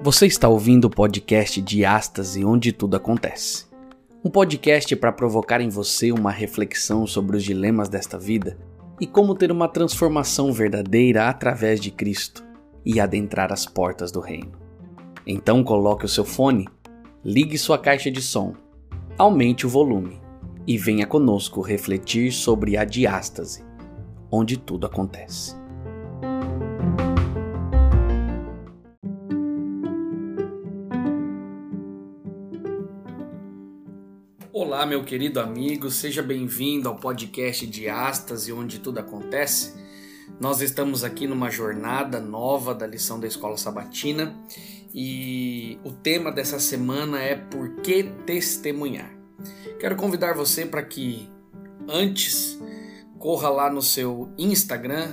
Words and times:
Você 0.00 0.26
está 0.26 0.48
ouvindo 0.48 0.84
o 0.84 0.90
podcast 0.90 1.60
Diástase, 1.60 2.44
onde 2.44 2.72
tudo 2.72 2.96
acontece. 2.96 3.66
Um 4.24 4.30
podcast 4.30 4.94
para 4.94 5.12
provocar 5.12 5.60
em 5.60 5.68
você 5.68 6.12
uma 6.12 6.30
reflexão 6.30 7.04
sobre 7.04 7.36
os 7.36 7.42
dilemas 7.42 7.88
desta 7.88 8.16
vida 8.16 8.56
e 9.00 9.06
como 9.06 9.34
ter 9.34 9.50
uma 9.50 9.66
transformação 9.66 10.52
verdadeira 10.52 11.28
através 11.28 11.80
de 11.80 11.90
Cristo 11.90 12.46
e 12.86 13.00
adentrar 13.00 13.52
as 13.52 13.66
portas 13.66 14.12
do 14.12 14.20
reino. 14.20 14.52
Então 15.26 15.64
coloque 15.64 16.04
o 16.04 16.08
seu 16.08 16.24
fone, 16.24 16.68
ligue 17.24 17.58
sua 17.58 17.76
caixa 17.76 18.10
de 18.10 18.22
som, 18.22 18.54
aumente 19.18 19.66
o 19.66 19.68
volume 19.68 20.20
e 20.64 20.78
venha 20.78 21.06
conosco 21.06 21.60
refletir 21.60 22.30
sobre 22.30 22.76
a 22.76 22.84
diástase, 22.84 23.67
onde 24.30 24.56
tudo 24.56 24.86
acontece. 24.86 25.56
Olá, 34.52 34.84
meu 34.84 35.04
querido 35.04 35.40
amigo, 35.40 35.90
seja 35.90 36.22
bem-vindo 36.22 36.88
ao 36.88 36.96
podcast 36.96 37.66
Diástase, 37.66 38.52
onde 38.52 38.78
tudo 38.78 38.98
acontece. 38.98 39.74
Nós 40.40 40.60
estamos 40.60 41.02
aqui 41.02 41.26
numa 41.26 41.50
jornada 41.50 42.20
nova 42.20 42.74
da 42.74 42.86
lição 42.86 43.18
da 43.18 43.26
Escola 43.26 43.56
Sabatina 43.56 44.36
e 44.94 45.78
o 45.84 45.90
tema 45.90 46.30
dessa 46.30 46.60
semana 46.60 47.20
é 47.20 47.34
Por 47.34 47.76
que 47.76 48.04
testemunhar? 48.26 49.10
Quero 49.80 49.96
convidar 49.96 50.34
você 50.34 50.66
para 50.66 50.82
que 50.82 51.28
antes 51.88 52.58
corra 53.18 53.48
lá 53.48 53.68
no 53.70 53.80
seu 53.82 54.32
Instagram 54.38 55.08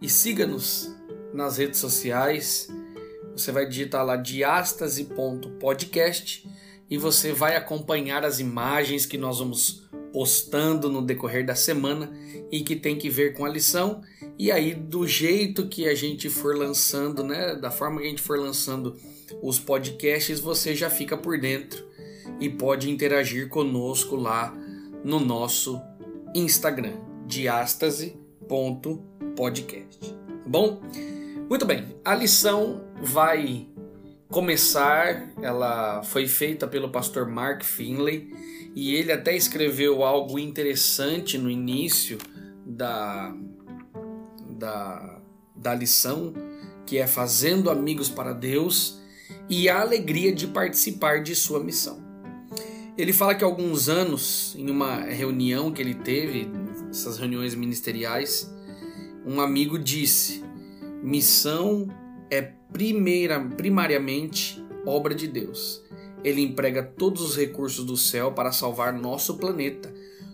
e 0.00 0.08
siga-nos 0.08 0.94
nas 1.32 1.58
redes 1.58 1.80
sociais. 1.80 2.68
Você 3.32 3.50
vai 3.52 3.66
digitar 3.66 4.04
lá 4.04 4.16
diastase.podcast 4.16 6.48
e 6.90 6.98
você 6.98 7.32
vai 7.32 7.54
acompanhar 7.56 8.24
as 8.24 8.40
imagens 8.40 9.06
que 9.06 9.18
nós 9.18 9.38
vamos 9.38 9.88
postando 10.12 10.90
no 10.90 11.00
decorrer 11.02 11.46
da 11.46 11.54
semana 11.54 12.10
e 12.50 12.62
que 12.62 12.74
tem 12.74 12.96
que 12.96 13.10
ver 13.10 13.34
com 13.34 13.44
a 13.44 13.48
lição. 13.48 14.00
E 14.38 14.50
aí, 14.50 14.74
do 14.74 15.06
jeito 15.06 15.68
que 15.68 15.86
a 15.86 15.94
gente 15.94 16.30
for 16.30 16.56
lançando, 16.56 17.22
né, 17.22 17.54
da 17.54 17.70
forma 17.70 18.00
que 18.00 18.06
a 18.06 18.10
gente 18.10 18.22
for 18.22 18.38
lançando 18.38 18.96
os 19.42 19.58
podcasts, 19.58 20.40
você 20.40 20.74
já 20.74 20.88
fica 20.88 21.14
por 21.16 21.38
dentro 21.38 21.86
e 22.40 22.48
pode 22.48 22.90
interagir 22.90 23.48
conosco 23.48 24.16
lá 24.16 24.56
no 25.04 25.20
nosso 25.20 25.78
Instagram, 26.34 26.94
diastase.podcast. 27.28 29.98
Tá 30.00 30.16
bom? 30.46 30.80
Muito 31.48 31.64
bem, 31.64 31.96
a 32.04 32.14
lição 32.14 32.82
vai 33.00 33.68
começar, 34.28 35.30
ela 35.40 36.02
foi 36.02 36.26
feita 36.26 36.66
pelo 36.66 36.90
pastor 36.90 37.28
Mark 37.28 37.62
Finley 37.62 38.34
e 38.74 38.94
ele 38.94 39.12
até 39.12 39.36
escreveu 39.36 40.04
algo 40.04 40.38
interessante 40.38 41.38
no 41.38 41.50
início 41.50 42.18
da, 42.66 43.34
da, 44.50 45.20
da 45.56 45.74
lição, 45.74 46.34
que 46.84 46.98
é 46.98 47.06
fazendo 47.06 47.70
amigos 47.70 48.10
para 48.10 48.32
Deus 48.32 49.00
e 49.48 49.68
a 49.68 49.80
alegria 49.80 50.34
de 50.34 50.46
participar 50.46 51.22
de 51.22 51.34
sua 51.34 51.60
missão. 51.60 52.06
Ele 52.96 53.12
fala 53.12 53.34
que 53.34 53.44
alguns 53.44 53.88
anos, 53.88 54.54
em 54.58 54.68
uma 54.68 54.96
reunião 54.96 55.70
que 55.70 55.80
ele 55.80 55.94
teve, 55.94 56.50
essas 56.90 57.18
reuniões 57.18 57.54
ministeriais, 57.54 58.52
um 59.24 59.40
amigo 59.40 59.78
disse: 59.78 60.42
missão 61.02 61.88
é 62.30 62.42
primeira, 62.72 63.40
primariamente 63.40 64.64
obra 64.86 65.14
de 65.14 65.26
Deus. 65.26 65.82
Ele 66.24 66.42
emprega 66.42 66.82
todos 66.82 67.22
os 67.22 67.36
recursos 67.36 67.84
do 67.84 67.96
céu 67.96 68.32
para 68.32 68.52
salvar 68.52 68.92
nosso 68.92 69.36
planeta. 69.36 69.92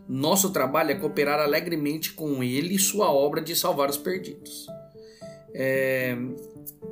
Nosso 0.09 0.51
trabalho 0.51 0.91
é 0.91 0.95
cooperar 0.95 1.41
alegremente 1.41 2.13
com 2.13 2.43
ele 2.43 2.75
e 2.75 2.79
sua 2.79 3.11
obra 3.11 3.41
de 3.41 3.57
salvar 3.57 3.89
os 3.89 3.97
perdidos. 3.97 4.67
É... 5.53 6.17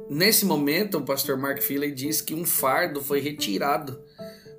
Nesse 0.08 0.44
momento, 0.44 0.98
o 0.98 1.02
pastor 1.02 1.38
Mark 1.38 1.60
Philly 1.62 1.90
diz 1.90 2.20
que 2.20 2.34
um 2.34 2.44
fardo 2.44 3.00
foi 3.00 3.20
retirado 3.20 4.02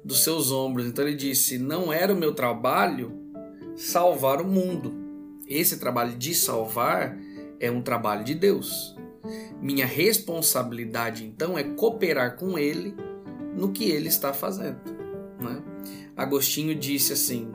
dos 0.03 0.23
seus 0.23 0.51
ombros. 0.51 0.87
Então 0.87 1.07
ele 1.07 1.15
disse: 1.15 1.57
Não 1.57 1.91
era 1.91 2.13
o 2.13 2.17
meu 2.17 2.33
trabalho 2.33 3.22
salvar 3.75 4.41
o 4.41 4.47
mundo. 4.47 4.93
Esse 5.47 5.77
trabalho 5.77 6.15
de 6.15 6.33
salvar 6.33 7.17
é 7.59 7.69
um 7.69 7.81
trabalho 7.81 8.23
de 8.23 8.33
Deus. 8.33 8.95
Minha 9.61 9.85
responsabilidade 9.85 11.25
então 11.25 11.57
é 11.57 11.63
cooperar 11.63 12.35
com 12.35 12.57
ele 12.57 12.95
no 13.55 13.71
que 13.71 13.85
ele 13.85 14.07
está 14.07 14.33
fazendo. 14.33 14.79
Né? 15.39 15.61
Agostinho 16.15 16.75
disse 16.75 17.13
assim: 17.13 17.51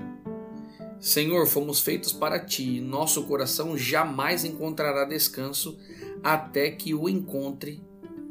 Senhor, 1.01 1.47
fomos 1.47 1.81
feitos 1.81 2.13
para 2.13 2.41
ti, 2.41 2.81
nosso 2.81 3.25
coração 3.25 3.77
jamais 3.77 4.45
encontrará 4.45 5.05
descanso 5.05 5.79
até 6.23 6.71
que 6.71 6.95
o 6.95 7.09
encontre 7.09 7.83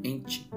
em 0.03 0.19
ti. 0.19 0.49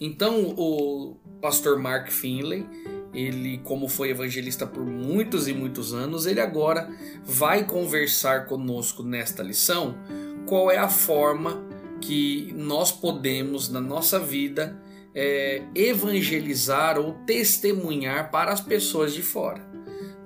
Então, 0.00 0.54
o 0.56 1.16
pastor 1.40 1.78
Mark 1.78 2.10
Finley, 2.10 2.66
ele, 3.16 3.58
como 3.64 3.88
foi 3.88 4.10
evangelista 4.10 4.66
por 4.66 4.84
muitos 4.84 5.48
e 5.48 5.54
muitos 5.54 5.94
anos, 5.94 6.26
ele 6.26 6.40
agora 6.40 6.88
vai 7.24 7.64
conversar 7.64 8.44
conosco 8.44 9.02
nesta 9.02 9.42
lição 9.42 9.96
qual 10.46 10.70
é 10.70 10.76
a 10.76 10.88
forma 10.88 11.64
que 12.00 12.52
nós 12.54 12.92
podemos, 12.92 13.70
na 13.70 13.80
nossa 13.80 14.20
vida, 14.20 14.78
é, 15.14 15.62
evangelizar 15.74 16.98
ou 16.98 17.14
testemunhar 17.26 18.30
para 18.30 18.52
as 18.52 18.60
pessoas 18.60 19.14
de 19.14 19.22
fora. 19.22 19.66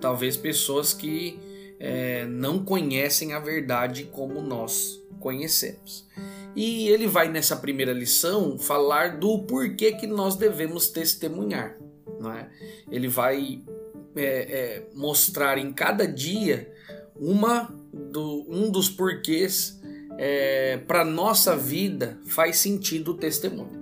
Talvez 0.00 0.36
pessoas 0.36 0.92
que 0.92 1.38
é, 1.78 2.26
não 2.26 2.64
conhecem 2.64 3.32
a 3.32 3.38
verdade 3.38 4.04
como 4.12 4.42
nós 4.42 5.00
conhecemos. 5.20 6.08
E 6.56 6.88
ele 6.88 7.06
vai 7.06 7.28
nessa 7.28 7.54
primeira 7.54 7.92
lição 7.92 8.58
falar 8.58 9.18
do 9.18 9.38
porquê 9.44 9.92
que 9.92 10.08
nós 10.08 10.34
devemos 10.34 10.88
testemunhar. 10.88 11.78
Não 12.20 12.32
é? 12.32 12.48
Ele 12.90 13.08
vai 13.08 13.62
é, 14.14 14.22
é, 14.24 14.86
mostrar 14.94 15.56
em 15.56 15.72
cada 15.72 16.06
dia 16.06 16.70
uma 17.16 17.74
do, 17.92 18.46
um 18.48 18.70
dos 18.70 18.90
porquês 18.90 19.80
é, 20.18 20.76
para 20.76 21.04
nossa 21.04 21.56
vida 21.56 22.20
faz 22.26 22.58
sentido 22.58 23.12
o 23.12 23.14
testemunho. 23.14 23.80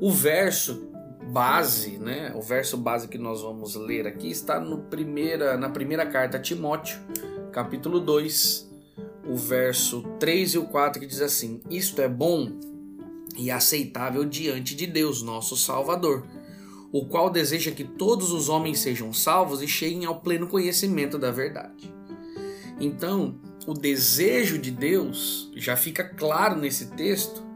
O 0.00 0.10
verso 0.10 0.88
base, 1.30 1.98
né? 1.98 2.32
O 2.34 2.40
verso 2.40 2.76
base 2.76 3.06
que 3.06 3.18
nós 3.18 3.42
vamos 3.42 3.74
ler 3.74 4.06
aqui 4.06 4.30
está 4.30 4.58
no 4.58 4.78
primeira, 4.84 5.56
na 5.58 5.68
primeira 5.68 6.06
carta 6.06 6.38
a 6.38 6.40
Timóteo, 6.40 6.98
capítulo 7.52 8.00
2, 8.00 8.68
o 9.28 9.36
verso 9.36 10.02
3 10.18 10.54
e 10.54 10.58
o 10.58 10.64
4, 10.64 11.00
que 11.00 11.06
diz 11.06 11.20
assim: 11.20 11.60
Isto 11.68 12.00
é 12.00 12.08
bom 12.08 12.50
e 13.36 13.50
aceitável 13.50 14.24
diante 14.24 14.74
de 14.74 14.86
Deus, 14.86 15.22
nosso 15.22 15.56
Salvador, 15.56 16.26
o 16.92 17.06
qual 17.06 17.30
deseja 17.30 17.70
que 17.70 17.84
todos 17.84 18.32
os 18.32 18.48
homens 18.48 18.78
sejam 18.78 19.12
salvos 19.12 19.62
e 19.62 19.68
cheguem 19.68 20.04
ao 20.04 20.20
pleno 20.20 20.46
conhecimento 20.46 21.18
da 21.18 21.30
verdade. 21.30 21.92
Então, 22.80 23.38
o 23.66 23.74
desejo 23.74 24.58
de 24.58 24.70
Deus 24.70 25.50
já 25.54 25.76
fica 25.76 26.04
claro 26.04 26.56
nesse 26.56 26.86
texto 26.92 27.46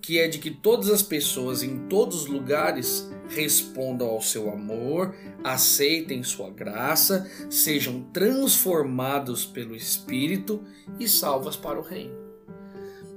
que 0.00 0.18
é 0.18 0.26
de 0.26 0.38
que 0.38 0.50
todas 0.50 0.88
as 0.88 1.02
pessoas 1.02 1.62
em 1.62 1.86
todos 1.88 2.22
os 2.22 2.26
lugares 2.26 3.10
respondam 3.28 4.08
ao 4.08 4.22
seu 4.22 4.50
amor, 4.50 5.14
aceitem 5.44 6.22
sua 6.22 6.48
graça, 6.48 7.30
sejam 7.50 8.02
transformados 8.12 9.44
pelo 9.44 9.76
Espírito 9.76 10.62
e 10.98 11.06
salvas 11.06 11.56
para 11.56 11.78
o 11.78 11.82
reino. 11.82 12.16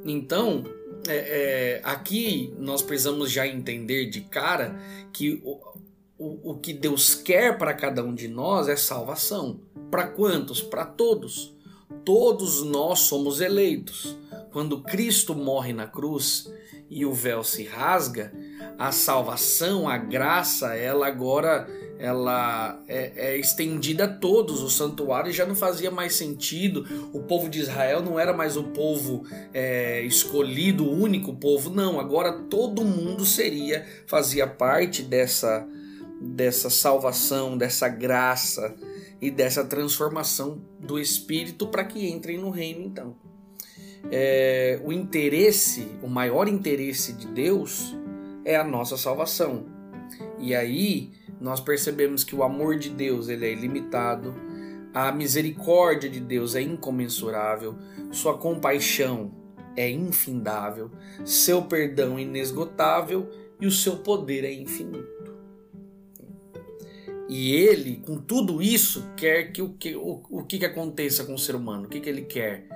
Então, 0.04 0.66
é, 1.08 1.16
é, 1.16 1.82
aqui 1.84 2.54
nós 2.58 2.82
precisamos 2.82 3.32
já 3.32 3.48
entender 3.48 4.08
de 4.10 4.22
cara 4.22 4.80
que 5.12 5.42
o, 5.44 5.60
o, 6.18 6.52
o 6.52 6.58
que 6.58 6.74
Deus 6.74 7.16
quer 7.16 7.58
para 7.58 7.74
cada 7.74 8.04
um 8.04 8.14
de 8.14 8.28
nós 8.28 8.68
é 8.68 8.76
salvação. 8.76 9.60
Para 9.90 10.08
quantos? 10.08 10.62
Para 10.62 10.86
todos. 10.86 11.56
Todos 12.06 12.64
nós 12.64 13.00
somos 13.00 13.42
eleitos. 13.42 14.18
Quando 14.52 14.82
Cristo 14.82 15.34
morre 15.34 15.74
na 15.74 15.88
cruz, 15.88 16.52
e 16.92 17.06
o 17.06 17.14
véu 17.14 17.42
se 17.42 17.64
rasga, 17.64 18.34
a 18.78 18.92
salvação, 18.92 19.88
a 19.88 19.98
graça, 19.98 20.76
ela 20.76 21.08
agora 21.08 21.66
ela 22.02 22.82
é, 22.88 23.12
é, 23.16 23.38
estendida 23.38 24.06
a 24.06 24.08
todos. 24.08 24.64
O 24.64 24.70
santuário 24.72 25.32
já 25.32 25.46
não 25.46 25.56
fazia 25.56 25.92
mais 25.92 26.16
sentido. 26.16 26.84
O 27.14 27.20
povo 27.22 27.48
de 27.48 27.60
Israel 27.60 28.02
não 28.02 28.20
era 28.20 28.34
mais 28.34 28.58
o 28.58 28.64
povo 28.64 29.24
é, 29.54 30.02
escolhido, 30.02 30.84
o 30.84 30.92
único 30.92 31.36
povo. 31.36 31.70
Não, 31.70 32.00
agora 32.00 32.34
todo 32.50 32.84
mundo 32.84 33.24
seria, 33.24 33.86
fazia 34.08 34.48
parte 34.48 35.04
dessa, 35.04 35.64
dessa 36.20 36.72
salvação, 36.72 37.56
dessa 37.56 37.88
graça 37.88 38.74
e 39.22 39.30
dessa 39.30 39.64
transformação 39.64 40.60
do 40.80 40.98
Espírito 40.98 41.68
para 41.68 41.84
que 41.84 42.10
entrem 42.10 42.40
no 42.40 42.50
reino 42.50 42.84
então. 42.84 43.16
é, 44.10 44.82
o 44.84 44.92
interesse, 44.92 45.88
o 46.02 46.08
maior 46.08 46.48
interesse 46.48 47.14
de 47.14 47.28
Deus 47.28 47.96
é 48.44 48.56
a 48.56 48.64
nossa 48.64 48.98
salvação. 48.98 49.66
E 50.40 50.56
aí 50.56 51.21
nós 51.42 51.60
percebemos 51.60 52.24
que 52.24 52.36
o 52.36 52.44
amor 52.44 52.78
de 52.78 52.90
Deus 52.90 53.28
ele 53.28 53.48
é 53.48 53.52
ilimitado, 53.52 54.36
a 54.94 55.12
misericórdia 55.12 56.08
de 56.08 56.20
Deus 56.20 56.56
é 56.56 56.62
incomensurável, 56.62 57.76
sua 58.12 58.38
compaixão 58.38 59.32
é 59.76 59.90
infindável, 59.90 60.92
seu 61.26 61.64
perdão 61.64 62.20
inesgotável 62.20 63.28
e 63.60 63.66
o 63.66 63.72
seu 63.72 63.98
poder 63.98 64.44
é 64.44 64.54
infinito. 64.54 65.10
E 67.28 67.54
ele, 67.54 67.98
com 68.06 68.18
tudo 68.18 68.62
isso, 68.62 69.10
quer 69.16 69.52
que 69.52 69.62
o 69.62 69.70
que, 69.70 69.96
o, 69.96 70.22
o 70.30 70.44
que, 70.44 70.60
que 70.60 70.66
aconteça 70.66 71.24
com 71.24 71.34
o 71.34 71.40
ser 71.40 71.56
humano? 71.56 71.86
O 71.86 71.90
que, 71.90 72.02
que 72.02 72.10
ele 72.10 72.24
quer? 72.24 72.68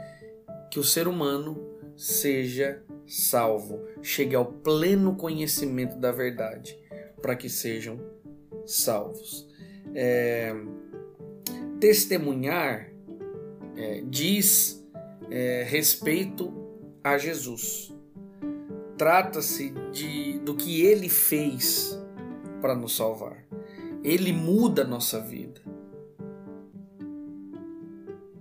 Que 0.72 0.80
o 0.80 0.84
ser 0.84 1.08
humano 1.08 1.62
seja 1.96 2.82
salvo, 3.06 3.82
chegue 4.02 4.36
ao 4.36 4.46
pleno 4.46 5.16
conhecimento 5.16 5.98
da 5.98 6.12
verdade, 6.12 6.80
para 7.22 7.36
que 7.36 7.50
sejam 7.50 8.15
salvos. 8.66 9.48
É, 9.94 10.54
testemunhar 11.80 12.92
é, 13.76 14.04
diz 14.08 14.84
é, 15.30 15.64
respeito 15.68 16.54
a 17.04 17.18
Jesus. 17.18 17.94
Trata-se 18.98 19.70
de 19.92 20.40
do 20.40 20.56
que 20.56 20.82
ele 20.82 21.10
fez 21.10 22.00
para 22.62 22.76
nos 22.76 22.96
salvar. 22.96 23.46
Ele 24.04 24.32
muda 24.32 24.84
a 24.84 24.88
nossa 24.88 25.20
vida. 25.20 25.62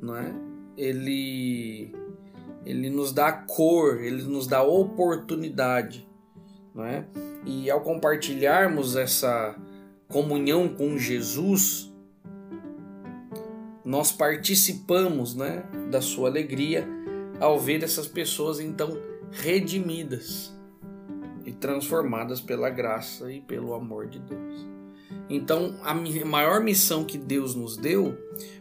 Não 0.00 0.17
é? 0.17 0.35
Ele 0.76 1.93
ele 2.65 2.88
nos 2.88 3.12
dá 3.12 3.32
cor, 3.32 4.03
ele 4.03 4.23
nos 4.23 4.47
dá 4.47 4.62
oportunidade, 4.62 6.09
não 6.75 6.85
é? 6.85 7.05
E 7.44 7.71
ao 7.71 7.82
compartilharmos 7.82 8.97
essa 8.97 9.55
comunhão 10.14 10.69
com 10.69 10.96
Jesus, 10.96 11.93
nós 13.84 14.12
participamos, 14.12 15.34
né, 15.34 15.64
da 15.90 16.00
sua 16.00 16.28
alegria 16.28 16.88
ao 17.40 17.58
ver 17.58 17.82
essas 17.82 18.06
pessoas 18.06 18.61
então 18.61 18.96
redimidas 19.32 20.56
e 21.44 21.50
transformadas 21.50 22.40
pela 22.40 22.70
graça 22.70 23.32
e 23.32 23.40
pelo 23.40 23.75
amor 23.75 24.06
de 24.06 24.20
Deus. 24.20 24.69
Então, 25.28 25.75
a 25.82 25.93
maior 25.93 26.62
missão 26.62 27.02
que 27.05 27.19
Deus 27.19 27.56
nos 27.56 27.76
deu 27.76 28.16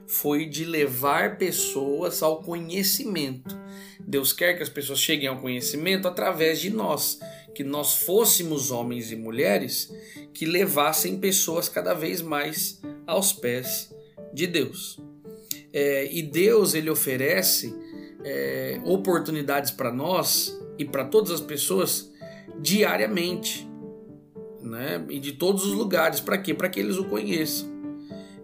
foi 0.08 0.48
de 0.48 0.66
levar 0.66 1.38
pessoas 1.38 2.24
ao 2.24 2.42
conhecimento. 2.42 3.56
Deus 4.08 4.34
quer 4.34 4.56
que 4.56 4.64
as 4.64 4.70
pessoas 4.70 5.00
cheguem 5.00 5.28
ao 5.28 5.40
conhecimento 5.40 6.08
através 6.08 6.60
de 6.60 6.70
nós, 6.70 7.20
que 7.56 7.64
nós 7.64 7.96
fôssemos 7.96 8.72
homens 8.72 9.12
e 9.12 9.16
mulheres 9.16 9.94
que 10.34 10.46
levassem 10.46 11.20
pessoas 11.20 11.70
cada 11.70 11.94
vez 11.94 12.22
mais 12.22 12.82
aos 13.06 13.32
pés 13.32 13.94
de 14.34 14.48
Deus. 14.48 15.00
É, 15.72 16.08
e 16.12 16.22
Deus 16.22 16.74
ele 16.74 16.90
oferece 16.90 17.74
é, 18.24 18.80
oportunidades 18.84 19.72
para 19.72 19.92
nós 19.92 20.56
e 20.78 20.86
para 20.86 21.06
todas 21.06 21.32
as 21.32 21.42
pessoas 21.42 22.12
diariamente 22.60 23.68
né? 24.64 25.04
E 25.10 25.20
de 25.20 25.34
todos 25.34 25.66
os 25.66 25.74
lugares. 25.74 26.20
Para 26.20 26.38
quê? 26.38 26.54
Para 26.54 26.70
que 26.70 26.80
eles 26.80 26.98
o 26.98 27.04
conheçam. 27.06 27.72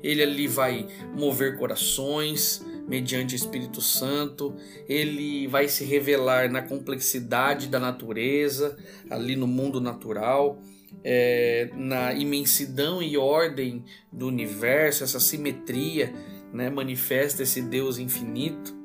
Ele 0.03 0.21
ali 0.21 0.47
vai 0.47 0.87
mover 1.15 1.57
corações 1.57 2.63
mediante 2.89 3.35
Espírito 3.35 3.81
Santo. 3.81 4.55
Ele 4.87 5.47
vai 5.47 5.69
se 5.69 5.85
revelar 5.85 6.51
na 6.51 6.61
complexidade 6.61 7.67
da 7.67 7.79
natureza, 7.79 8.75
ali 9.09 9.35
no 9.35 9.47
mundo 9.47 9.79
natural. 9.79 10.59
É, 11.03 11.69
na 11.75 12.13
imensidão 12.13 13.01
e 13.01 13.15
ordem 13.15 13.85
do 14.11 14.27
universo, 14.27 15.03
essa 15.03 15.19
simetria, 15.19 16.11
né, 16.51 16.69
manifesta 16.69 17.43
esse 17.43 17.61
Deus 17.61 17.99
infinito 17.99 18.75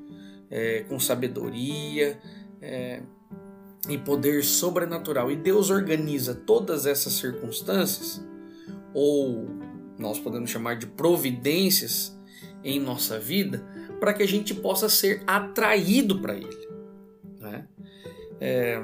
é, 0.50 0.84
com 0.86 1.00
sabedoria, 1.00 2.18
é, 2.60 3.00
e 3.88 3.98
poder 3.98 4.44
sobrenatural. 4.44 5.30
E 5.30 5.36
Deus 5.36 5.70
organiza 5.70 6.34
todas 6.34 6.86
essas 6.86 7.14
circunstâncias, 7.14 8.22
ou 8.92 9.48
nós 9.98 10.18
podemos 10.18 10.50
chamar 10.50 10.76
de 10.76 10.86
providências 10.86 12.16
em 12.62 12.80
nossa 12.80 13.18
vida, 13.18 13.62
para 14.04 14.12
que 14.12 14.22
a 14.22 14.28
gente 14.28 14.52
possa 14.52 14.86
ser 14.86 15.22
atraído 15.26 16.20
para 16.20 16.34
Ele. 16.36 16.68
Né? 17.40 17.66
É... 18.38 18.78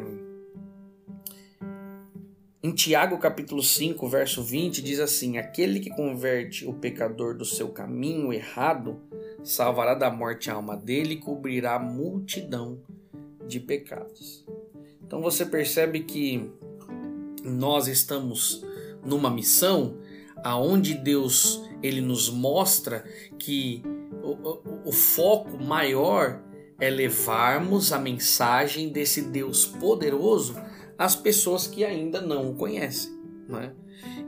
Em 2.62 2.72
Tiago 2.72 3.19
capítulo 3.19 3.62
5, 3.62 4.08
verso 4.08 4.43
20, 4.43 4.81
diz 4.81 4.99
assim: 4.99 5.37
Aquele 5.37 5.78
que 5.78 5.90
converte 5.90 6.67
o 6.67 6.72
pecador 6.72 7.37
do 7.37 7.44
seu 7.44 7.69
caminho 7.69 8.32
errado, 8.32 8.99
salvará 9.44 9.94
da 9.94 10.11
morte 10.11 10.50
a 10.50 10.55
alma 10.55 10.75
dele 10.75 11.12
e 11.12 11.20
cobrirá 11.20 11.75
a 11.75 11.78
multidão 11.78 12.81
de 13.46 13.61
pecados. 13.61 14.46
Então 15.06 15.20
você 15.20 15.44
percebe 15.44 16.00
que 16.00 16.50
nós 17.44 17.88
estamos 17.88 18.64
numa 19.05 19.31
missão 19.31 19.99
aonde 20.43 20.94
Deus 20.94 21.62
ele 21.82 22.00
nos 22.00 22.31
mostra 22.31 23.05
que 23.38 23.82
o, 24.22 24.88
o, 24.88 24.93
foco 24.93 25.62
maior 25.62 26.40
é 26.81 26.88
levarmos 26.88 27.93
a 27.93 27.99
mensagem 27.99 28.88
desse 28.88 29.22
Deus 29.22 29.64
poderoso 29.64 30.56
às 30.99 31.14
pessoas 31.14 31.67
que 31.67 31.84
ainda 31.84 32.20
não 32.20 32.50
o 32.50 32.55
conhecem, 32.55 33.12
né? 33.49 33.72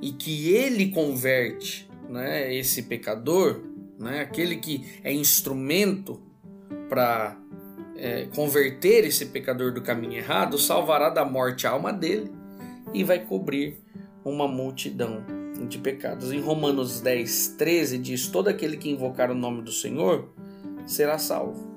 e 0.00 0.12
que 0.12 0.52
ele 0.52 0.88
converte 0.88 1.88
né, 2.08 2.54
esse 2.54 2.82
pecador, 2.82 3.60
né, 3.98 4.20
aquele 4.20 4.56
que 4.56 4.84
é 5.02 5.12
instrumento 5.12 6.20
para 6.88 7.38
é, 7.96 8.26
converter 8.34 9.04
esse 9.04 9.26
pecador 9.26 9.72
do 9.72 9.80
caminho 9.80 10.14
errado, 10.14 10.58
salvará 10.58 11.08
da 11.08 11.24
morte 11.24 11.66
a 11.66 11.70
alma 11.70 11.92
dele 11.92 12.30
e 12.92 13.04
vai 13.04 13.24
cobrir 13.24 13.78
uma 14.24 14.46
multidão 14.46 15.24
de 15.66 15.78
pecados. 15.78 16.32
Em 16.32 16.40
Romanos 16.40 17.00
10, 17.00 17.56
13 17.58 17.98
diz: 17.98 18.28
Todo 18.28 18.48
aquele 18.48 18.76
que 18.76 18.90
invocar 18.90 19.30
o 19.30 19.34
nome 19.34 19.62
do 19.62 19.72
Senhor 19.72 20.28
será 20.86 21.18
salvo. 21.18 21.70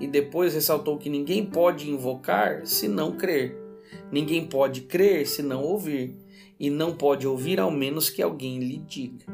E 0.00 0.06
depois 0.06 0.54
ressaltou 0.54 0.98
que 0.98 1.10
ninguém 1.10 1.44
pode 1.44 1.90
invocar 1.90 2.66
se 2.66 2.86
não 2.86 3.12
crer. 3.12 3.56
Ninguém 4.12 4.46
pode 4.46 4.82
crer 4.82 5.26
se 5.26 5.42
não 5.42 5.62
ouvir. 5.62 6.16
E 6.58 6.70
não 6.70 6.94
pode 6.94 7.26
ouvir 7.26 7.60
ao 7.60 7.70
menos 7.70 8.10
que 8.10 8.22
alguém 8.22 8.58
lhe 8.58 8.78
diga. 8.78 9.26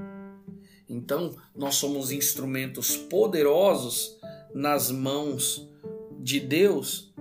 Então, 0.88 1.34
nós 1.54 1.76
somos 1.76 2.12
instrumentos 2.12 2.96
poderosos 2.96 4.18
nas 4.54 4.90
mãos 4.90 5.68
de 6.20 6.38
Deus 6.38 7.12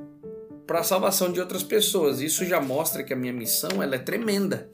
para 0.67 0.79
a 0.79 0.83
salvação 0.83 1.31
de 1.31 1.39
outras 1.39 1.63
pessoas. 1.63 2.21
Isso 2.21 2.45
já 2.45 2.61
mostra 2.61 3.03
que 3.03 3.13
a 3.13 3.15
minha 3.15 3.33
missão 3.33 3.81
ela 3.81 3.95
é 3.95 3.99
tremenda, 3.99 4.69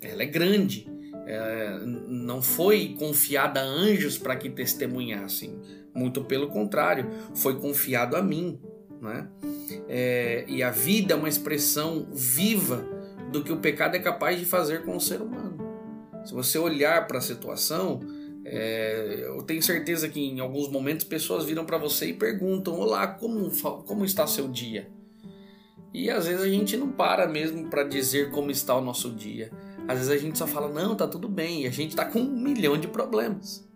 ela 0.00 0.22
é 0.22 0.26
grande. 0.26 0.89
É, 1.32 1.78
não 1.84 2.42
foi 2.42 2.96
confiada 2.98 3.60
a 3.60 3.64
anjos 3.64 4.18
para 4.18 4.34
que 4.34 4.50
testemunhassem, 4.50 5.56
muito 5.94 6.24
pelo 6.24 6.48
contrário, 6.48 7.08
foi 7.34 7.58
confiado 7.60 8.16
a 8.16 8.22
mim. 8.22 8.58
Né? 9.00 9.28
É, 9.88 10.44
e 10.48 10.60
a 10.60 10.70
vida 10.70 11.14
é 11.14 11.16
uma 11.16 11.28
expressão 11.28 12.08
viva 12.12 12.84
do 13.30 13.44
que 13.44 13.52
o 13.52 13.58
pecado 13.58 13.94
é 13.94 14.00
capaz 14.00 14.38
de 14.38 14.44
fazer 14.44 14.84
com 14.84 14.96
o 14.96 15.00
ser 15.00 15.22
humano. 15.22 15.56
Se 16.24 16.34
você 16.34 16.58
olhar 16.58 17.06
para 17.06 17.18
a 17.18 17.22
situação, 17.22 18.00
é, 18.44 19.26
eu 19.26 19.42
tenho 19.42 19.62
certeza 19.62 20.08
que 20.08 20.20
em 20.20 20.40
alguns 20.40 20.68
momentos 20.68 21.04
pessoas 21.04 21.44
viram 21.44 21.64
para 21.64 21.78
você 21.78 22.06
e 22.06 22.12
perguntam: 22.12 22.74
Olá, 22.74 23.06
como, 23.06 23.50
como 23.86 24.04
está 24.04 24.26
seu 24.26 24.48
dia? 24.48 24.88
E 25.92 26.10
às 26.10 26.26
vezes 26.26 26.42
a 26.42 26.48
gente 26.48 26.76
não 26.76 26.90
para 26.90 27.26
mesmo 27.26 27.68
para 27.68 27.82
dizer 27.82 28.30
como 28.30 28.50
está 28.50 28.76
o 28.76 28.80
nosso 28.80 29.10
dia. 29.10 29.50
Às 29.88 29.98
vezes 29.98 30.12
a 30.12 30.16
gente 30.16 30.38
só 30.38 30.46
fala: 30.46 30.68
Não, 30.68 30.94
tá 30.94 31.06
tudo 31.06 31.28
bem. 31.28 31.62
E 31.62 31.66
a 31.66 31.70
gente 31.70 31.96
tá 31.96 32.04
com 32.04 32.20
um 32.20 32.40
milhão 32.40 32.78
de 32.78 32.88
problemas. 32.88 33.68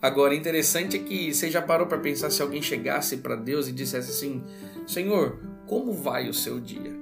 Agora, 0.00 0.34
interessante 0.34 0.96
é 0.96 0.98
que 0.98 1.32
você 1.32 1.50
já 1.50 1.62
parou 1.62 1.86
para 1.86 1.98
pensar 1.98 2.30
se 2.30 2.42
alguém 2.42 2.60
chegasse 2.60 3.18
para 3.18 3.36
Deus 3.36 3.68
e 3.68 3.72
dissesse 3.72 4.10
assim: 4.10 4.42
Senhor, 4.86 5.38
como 5.66 5.92
vai 5.92 6.28
o 6.28 6.34
seu 6.34 6.60
dia? 6.60 7.00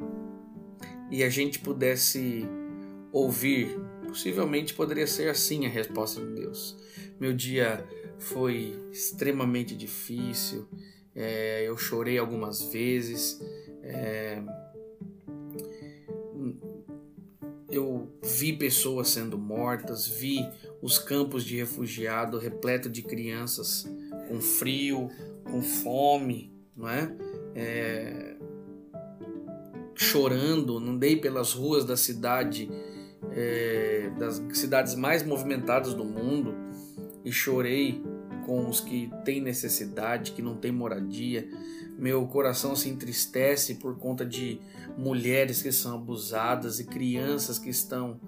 E 1.10 1.24
a 1.24 1.28
gente 1.28 1.58
pudesse 1.58 2.46
ouvir 3.12 3.76
Possivelmente 4.10 4.74
poderia 4.74 5.06
ser 5.06 5.28
assim 5.28 5.66
a 5.66 5.68
resposta 5.68 6.20
de 6.20 6.32
Deus. 6.32 6.76
Meu 7.20 7.32
dia 7.32 7.86
foi 8.18 8.76
extremamente 8.90 9.76
difícil, 9.76 10.68
é, 11.14 11.62
eu 11.64 11.76
chorei 11.76 12.18
algumas 12.18 12.60
vezes, 12.60 13.40
é, 13.84 14.42
eu 17.70 18.08
vi 18.22 18.52
pessoas 18.52 19.08
sendo 19.08 19.38
mortas, 19.38 20.06
vi 20.06 20.46
os 20.82 20.98
campos 20.98 21.44
de 21.44 21.56
refugiado 21.56 22.38
repleto 22.38 22.88
de 22.88 23.02
crianças 23.02 23.88
com 24.28 24.40
frio, 24.40 25.08
com 25.44 25.62
fome, 25.62 26.52
não 26.76 26.88
é? 26.88 27.14
é 27.54 28.36
chorando, 29.94 30.78
andei 30.78 31.16
pelas 31.16 31.52
ruas 31.52 31.84
da 31.84 31.96
cidade, 31.96 32.70
é, 33.32 34.10
das 34.18 34.42
cidades 34.54 34.94
mais 34.94 35.22
movimentadas 35.22 35.92
do 35.92 36.04
mundo 36.04 36.54
e 37.22 37.30
chorei 37.30 38.02
com 38.46 38.66
os 38.68 38.80
que 38.80 39.10
têm 39.24 39.42
necessidade, 39.42 40.32
que 40.32 40.40
não 40.40 40.56
têm 40.56 40.72
moradia. 40.72 41.46
Meu 42.00 42.26
coração 42.26 42.74
se 42.74 42.88
entristece 42.88 43.74
por 43.74 43.98
conta 43.98 44.24
de 44.24 44.58
mulheres 44.96 45.60
que 45.60 45.70
são 45.70 45.96
abusadas 45.96 46.80
e 46.80 46.84
crianças 46.84 47.58
que 47.58 47.68
estão 47.68 48.18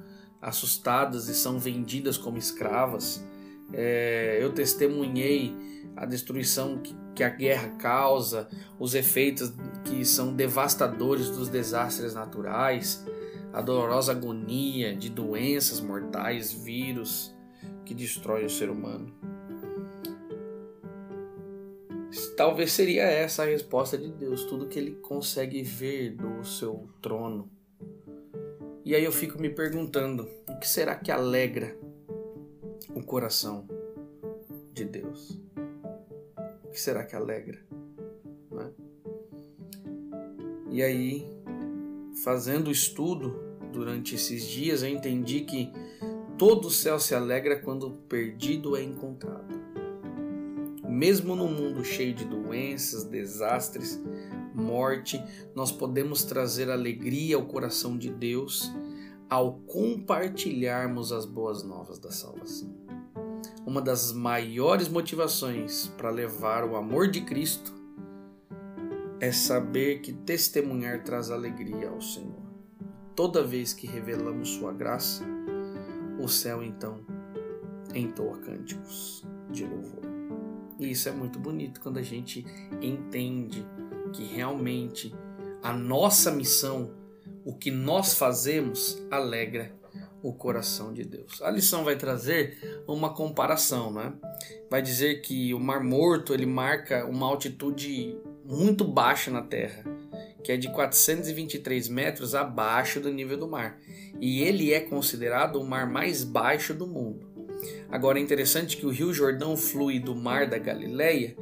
assustadas 0.42 1.26
e 1.28 1.34
são 1.34 1.58
vendidas 1.58 2.18
como 2.18 2.36
escravas. 2.36 3.24
É, 3.72 4.38
eu 4.42 4.52
testemunhei 4.52 5.56
a 5.96 6.04
destruição 6.04 6.80
que, 6.80 6.94
que 7.14 7.24
a 7.24 7.30
guerra 7.30 7.68
causa, 7.78 8.46
os 8.78 8.94
efeitos 8.94 9.50
que 9.86 10.04
são 10.04 10.34
devastadores 10.34 11.30
dos 11.30 11.48
desastres 11.48 12.12
naturais, 12.12 13.02
a 13.54 13.62
dolorosa 13.62 14.12
agonia 14.12 14.94
de 14.94 15.08
doenças 15.08 15.80
mortais, 15.80 16.52
vírus 16.52 17.34
que 17.86 17.94
destrói 17.94 18.44
o 18.44 18.50
ser 18.50 18.68
humano. 18.68 19.31
Talvez 22.36 22.72
seria 22.72 23.04
essa 23.04 23.42
a 23.42 23.46
resposta 23.46 23.96
de 23.96 24.10
Deus, 24.10 24.44
tudo 24.44 24.68
que 24.68 24.78
ele 24.78 24.96
consegue 24.96 25.62
ver 25.62 26.10
do 26.10 26.44
seu 26.44 26.88
trono. 27.00 27.50
E 28.84 28.94
aí 28.94 29.04
eu 29.04 29.12
fico 29.12 29.40
me 29.40 29.48
perguntando, 29.48 30.28
o 30.48 30.58
que 30.58 30.68
será 30.68 30.94
que 30.94 31.10
alegra 31.10 31.76
o 32.94 33.02
coração 33.02 33.66
de 34.72 34.84
Deus? 34.84 35.40
O 36.64 36.70
que 36.70 36.80
será 36.80 37.04
que 37.04 37.14
alegra? 37.14 37.58
Né? 38.50 38.70
E 40.70 40.82
aí, 40.82 41.26
fazendo 42.24 42.68
o 42.68 42.72
estudo 42.72 43.34
durante 43.72 44.14
esses 44.14 44.46
dias, 44.46 44.82
eu 44.82 44.88
entendi 44.88 45.42
que 45.42 45.70
todo 46.36 46.66
o 46.66 46.70
céu 46.70 46.98
se 46.98 47.14
alegra 47.14 47.60
quando 47.60 47.88
o 47.88 47.96
perdido 47.96 48.76
é 48.76 48.82
encontrado. 48.82 49.41
Mesmo 51.02 51.34
no 51.34 51.48
mundo 51.48 51.84
cheio 51.84 52.14
de 52.14 52.24
doenças, 52.24 53.02
desastres, 53.02 54.00
morte, 54.54 55.20
nós 55.52 55.72
podemos 55.72 56.22
trazer 56.22 56.70
alegria 56.70 57.34
ao 57.34 57.44
coração 57.44 57.98
de 57.98 58.08
Deus 58.08 58.72
ao 59.28 59.54
compartilharmos 59.66 61.10
as 61.10 61.26
boas 61.26 61.64
novas 61.64 61.98
da 61.98 62.12
salvação. 62.12 62.72
Uma 63.66 63.82
das 63.82 64.12
maiores 64.12 64.86
motivações 64.86 65.88
para 65.98 66.08
levar 66.08 66.62
o 66.62 66.76
amor 66.76 67.08
de 67.08 67.22
Cristo 67.22 67.74
é 69.18 69.32
saber 69.32 70.02
que 70.02 70.12
testemunhar 70.12 71.02
traz 71.02 71.32
alegria 71.32 71.88
ao 71.90 72.00
Senhor. 72.00 72.44
Toda 73.16 73.42
vez 73.42 73.74
que 73.74 73.88
revelamos 73.88 74.50
Sua 74.50 74.72
graça, 74.72 75.24
o 76.20 76.28
céu 76.28 76.62
então 76.62 77.04
entoa 77.92 78.38
cânticos 78.38 79.26
de 79.50 79.66
louvor. 79.66 80.11
E 80.82 80.90
isso 80.90 81.08
é 81.08 81.12
muito 81.12 81.38
bonito 81.38 81.80
quando 81.80 81.98
a 81.98 82.02
gente 82.02 82.44
entende 82.80 83.64
que 84.12 84.24
realmente 84.24 85.14
a 85.62 85.72
nossa 85.72 86.30
missão, 86.32 86.92
o 87.44 87.54
que 87.54 87.70
nós 87.70 88.14
fazemos, 88.14 89.00
alegra 89.08 89.72
o 90.22 90.32
coração 90.32 90.92
de 90.92 91.04
Deus. 91.04 91.40
A 91.40 91.50
lição 91.50 91.84
vai 91.84 91.96
trazer 91.96 92.82
uma 92.86 93.14
comparação, 93.14 93.92
né? 93.92 94.12
Vai 94.68 94.82
dizer 94.82 95.20
que 95.20 95.54
o 95.54 95.60
Mar 95.60 95.82
Morto 95.82 96.34
ele 96.34 96.46
marca 96.46 97.06
uma 97.06 97.26
altitude 97.26 98.16
muito 98.44 98.84
baixa 98.84 99.30
na 99.30 99.42
Terra, 99.42 99.84
que 100.42 100.50
é 100.50 100.56
de 100.56 100.68
423 100.72 101.88
metros 101.88 102.34
abaixo 102.34 103.00
do 103.00 103.12
nível 103.12 103.38
do 103.38 103.48
mar, 103.48 103.78
e 104.20 104.42
ele 104.42 104.72
é 104.72 104.80
considerado 104.80 105.56
o 105.60 105.64
mar 105.64 105.88
mais 105.88 106.24
baixo 106.24 106.74
do 106.74 106.86
mundo. 106.86 107.31
Agora 107.90 108.18
é 108.18 108.22
interessante 108.22 108.76
que 108.76 108.86
o 108.86 108.90
Rio 108.90 109.12
Jordão 109.12 109.56
flui 109.56 109.98
do 109.98 110.14
Mar 110.14 110.48
da 110.48 110.58
Galileia 110.58 111.36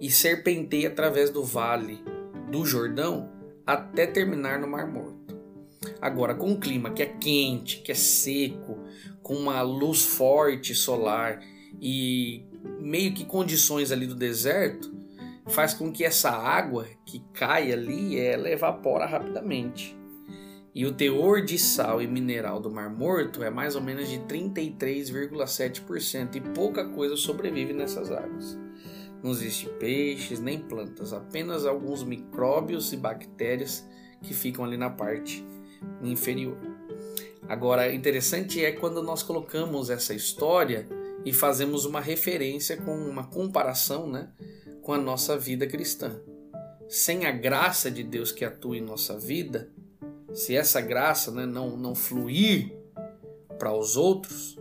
e 0.00 0.10
serpenteia 0.10 0.88
através 0.88 1.30
do 1.30 1.42
Vale 1.44 2.02
do 2.50 2.64
Jordão 2.64 3.32
até 3.66 4.06
terminar 4.06 4.58
no 4.58 4.68
Mar 4.68 4.86
Morto. 4.86 5.34
Agora, 6.00 6.34
com 6.34 6.50
um 6.50 6.60
clima 6.60 6.90
que 6.90 7.02
é 7.02 7.06
quente, 7.06 7.80
que 7.80 7.92
é 7.92 7.94
seco, 7.94 8.78
com 9.22 9.34
uma 9.34 9.60
luz 9.62 10.04
forte 10.04 10.74
solar 10.74 11.40
e 11.80 12.44
meio 12.80 13.14
que 13.14 13.24
condições 13.24 13.90
ali 13.90 14.06
do 14.06 14.14
deserto, 14.14 14.94
faz 15.46 15.74
com 15.74 15.92
que 15.92 16.04
essa 16.04 16.30
água 16.30 16.86
que 17.04 17.22
cai 17.32 17.72
ali 17.72 18.18
ela 18.18 18.50
evapora 18.50 19.06
rapidamente. 19.06 19.96
E 20.74 20.84
o 20.84 20.92
teor 20.92 21.40
de 21.40 21.56
sal 21.56 22.02
e 22.02 22.06
mineral 22.06 22.58
do 22.58 22.68
Mar 22.68 22.90
Morto 22.90 23.44
é 23.44 23.50
mais 23.50 23.76
ou 23.76 23.80
menos 23.80 24.08
de 24.08 24.18
33,7% 24.20 26.34
e 26.34 26.40
pouca 26.40 26.84
coisa 26.88 27.16
sobrevive 27.16 27.72
nessas 27.72 28.10
águas. 28.10 28.58
Não 29.22 29.30
existe 29.30 29.68
peixes 29.78 30.40
nem 30.40 30.58
plantas, 30.58 31.12
apenas 31.12 31.64
alguns 31.64 32.02
micróbios 32.02 32.92
e 32.92 32.96
bactérias 32.96 33.88
que 34.20 34.34
ficam 34.34 34.64
ali 34.64 34.76
na 34.76 34.90
parte 34.90 35.46
inferior. 36.02 36.58
Agora, 37.48 37.94
interessante 37.94 38.64
é 38.64 38.72
quando 38.72 39.00
nós 39.00 39.22
colocamos 39.22 39.90
essa 39.90 40.12
história 40.12 40.88
e 41.24 41.32
fazemos 41.32 41.84
uma 41.84 42.00
referência 42.00 42.76
com 42.76 42.96
uma 42.96 43.28
comparação, 43.28 44.10
né, 44.10 44.28
com 44.82 44.92
a 44.92 44.98
nossa 44.98 45.38
vida 45.38 45.68
cristã. 45.68 46.20
Sem 46.88 47.26
a 47.26 47.30
graça 47.30 47.88
de 47.90 48.02
Deus 48.02 48.32
que 48.32 48.44
atua 48.44 48.76
em 48.76 48.82
nossa 48.82 49.18
vida, 49.18 49.70
se 50.34 50.56
essa 50.56 50.80
graça 50.80 51.30
né, 51.30 51.46
não, 51.46 51.76
não 51.76 51.94
fluir 51.94 52.72
para 53.58 53.72
os 53.72 53.96
outros, 53.96 54.58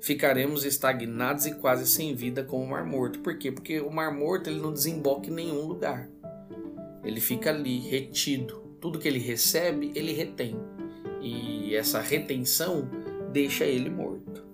ficaremos 0.00 0.64
estagnados 0.64 1.46
e 1.46 1.54
quase 1.54 1.86
sem 1.86 2.14
vida 2.14 2.42
como 2.42 2.64
o 2.64 2.68
Mar 2.68 2.84
Morto. 2.84 3.20
Por 3.20 3.36
quê? 3.36 3.52
Porque 3.52 3.80
o 3.80 3.90
Mar 3.90 4.12
Morto 4.12 4.48
ele 4.48 4.60
não 4.60 4.72
desemboca 4.72 5.28
em 5.28 5.32
nenhum 5.34 5.66
lugar. 5.66 6.08
Ele 7.04 7.20
fica 7.20 7.50
ali, 7.50 7.78
retido. 7.80 8.64
Tudo 8.80 8.98
que 8.98 9.06
ele 9.06 9.18
recebe, 9.18 9.92
ele 9.94 10.12
retém. 10.12 10.56
E 11.20 11.74
essa 11.74 12.00
retenção 12.00 12.88
deixa 13.30 13.64
ele 13.64 13.90
morto. 13.90 14.44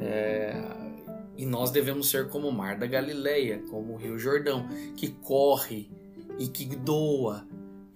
É... 0.00 0.52
E 1.36 1.46
nós 1.46 1.70
devemos 1.70 2.10
ser 2.10 2.28
como 2.28 2.48
o 2.48 2.52
Mar 2.52 2.76
da 2.76 2.86
Galileia, 2.86 3.62
como 3.70 3.94
o 3.94 3.96
Rio 3.96 4.18
Jordão, 4.18 4.68
que 4.96 5.08
corre 5.08 5.88
e 6.38 6.48
que 6.48 6.64
doa 6.76 7.46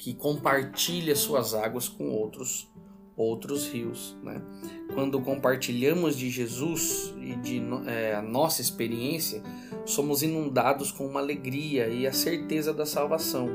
que 0.05 0.13
compartilha 0.13 1.17
suas 1.17 1.55
águas 1.55 1.89
com 1.89 2.11
outros 2.11 2.71
outros 3.17 3.67
rios. 3.69 4.15
Né? 4.23 4.43
Quando 4.93 5.19
compartilhamos 5.23 6.15
de 6.15 6.29
Jesus 6.29 7.15
e 7.23 7.35
de 7.37 7.63
é, 7.87 8.15
a 8.15 8.21
nossa 8.21 8.61
experiência, 8.61 9.43
somos 9.87 10.23
inundados 10.23 10.93
com 10.93 11.07
uma 11.07 11.21
alegria 11.21 11.89
e 11.89 12.07
a 12.07 12.13
certeza 12.13 12.75
da 12.75 12.85
salvação 12.85 13.49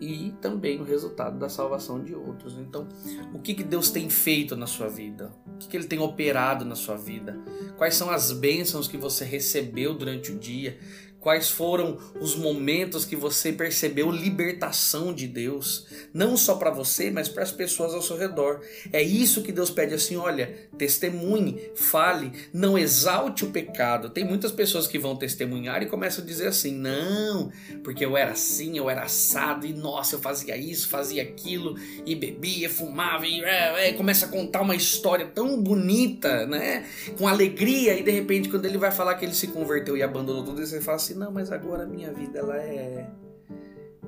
e 0.00 0.32
também 0.40 0.80
o 0.80 0.84
resultado 0.84 1.38
da 1.38 1.50
salvação 1.50 2.02
de 2.02 2.14
outros. 2.14 2.56
Então, 2.56 2.88
o 3.34 3.38
que, 3.38 3.52
que 3.52 3.62
Deus 3.62 3.90
tem 3.90 4.08
feito 4.08 4.56
na 4.56 4.66
sua 4.66 4.88
vida? 4.88 5.30
O 5.46 5.58
que, 5.58 5.68
que 5.68 5.76
Ele 5.76 5.84
tem 5.84 5.98
operado 5.98 6.64
na 6.64 6.74
sua 6.74 6.96
vida? 6.96 7.38
Quais 7.76 7.96
são 7.96 8.08
as 8.08 8.32
bênçãos 8.32 8.88
que 8.88 8.96
você 8.96 9.26
recebeu 9.26 9.92
durante 9.92 10.32
o 10.32 10.38
dia? 10.38 10.78
Quais 11.20 11.50
foram 11.50 11.98
os 12.18 12.34
momentos 12.34 13.04
que 13.04 13.14
você 13.14 13.52
percebeu 13.52 14.10
libertação 14.10 15.12
de 15.12 15.26
Deus, 15.26 15.86
não 16.14 16.34
só 16.34 16.54
para 16.54 16.70
você, 16.70 17.10
mas 17.10 17.28
para 17.28 17.42
as 17.42 17.52
pessoas 17.52 17.92
ao 17.92 18.00
seu 18.00 18.16
redor? 18.16 18.62
É 18.90 19.02
isso 19.02 19.42
que 19.42 19.52
Deus 19.52 19.70
pede 19.70 19.92
assim: 19.92 20.16
olha, 20.16 20.70
testemunhe, 20.78 21.60
fale, 21.76 22.32
não 22.54 22.78
exalte 22.78 23.44
o 23.44 23.50
pecado. 23.50 24.08
Tem 24.08 24.24
muitas 24.24 24.50
pessoas 24.50 24.86
que 24.86 24.98
vão 24.98 25.14
testemunhar 25.14 25.82
e 25.82 25.86
começam 25.86 26.24
a 26.24 26.26
dizer 26.26 26.48
assim: 26.48 26.74
não, 26.74 27.52
porque 27.84 28.02
eu 28.02 28.16
era 28.16 28.32
assim, 28.32 28.78
eu 28.78 28.88
era 28.88 29.02
assado, 29.02 29.66
e 29.66 29.74
nossa, 29.74 30.14
eu 30.14 30.20
fazia 30.20 30.56
isso, 30.56 30.88
fazia 30.88 31.22
aquilo, 31.22 31.76
e 32.06 32.14
bebia, 32.14 32.70
fumava, 32.70 33.26
e 33.26 33.44
é, 33.44 33.88
é, 33.88 33.92
começa 33.92 34.24
a 34.24 34.28
contar 34.30 34.62
uma 34.62 34.74
história 34.74 35.26
tão 35.26 35.60
bonita, 35.60 36.46
né? 36.46 36.86
Com 37.18 37.28
alegria, 37.28 37.98
e 37.98 38.02
de 38.02 38.10
repente, 38.10 38.48
quando 38.48 38.64
ele 38.64 38.78
vai 38.78 38.90
falar 38.90 39.16
que 39.16 39.26
ele 39.26 39.34
se 39.34 39.48
converteu 39.48 39.98
e 39.98 40.02
abandonou 40.02 40.42
tudo 40.42 40.62
isso, 40.62 40.74
ele 40.74 40.82
fala 40.82 40.96
assim 40.96 41.09
assim, 41.10 41.18
não, 41.18 41.30
mas 41.30 41.50
agora 41.50 41.84
a 41.84 41.86
minha 41.86 42.12
vida 42.12 42.38
ela 42.38 42.56
é 42.56 43.10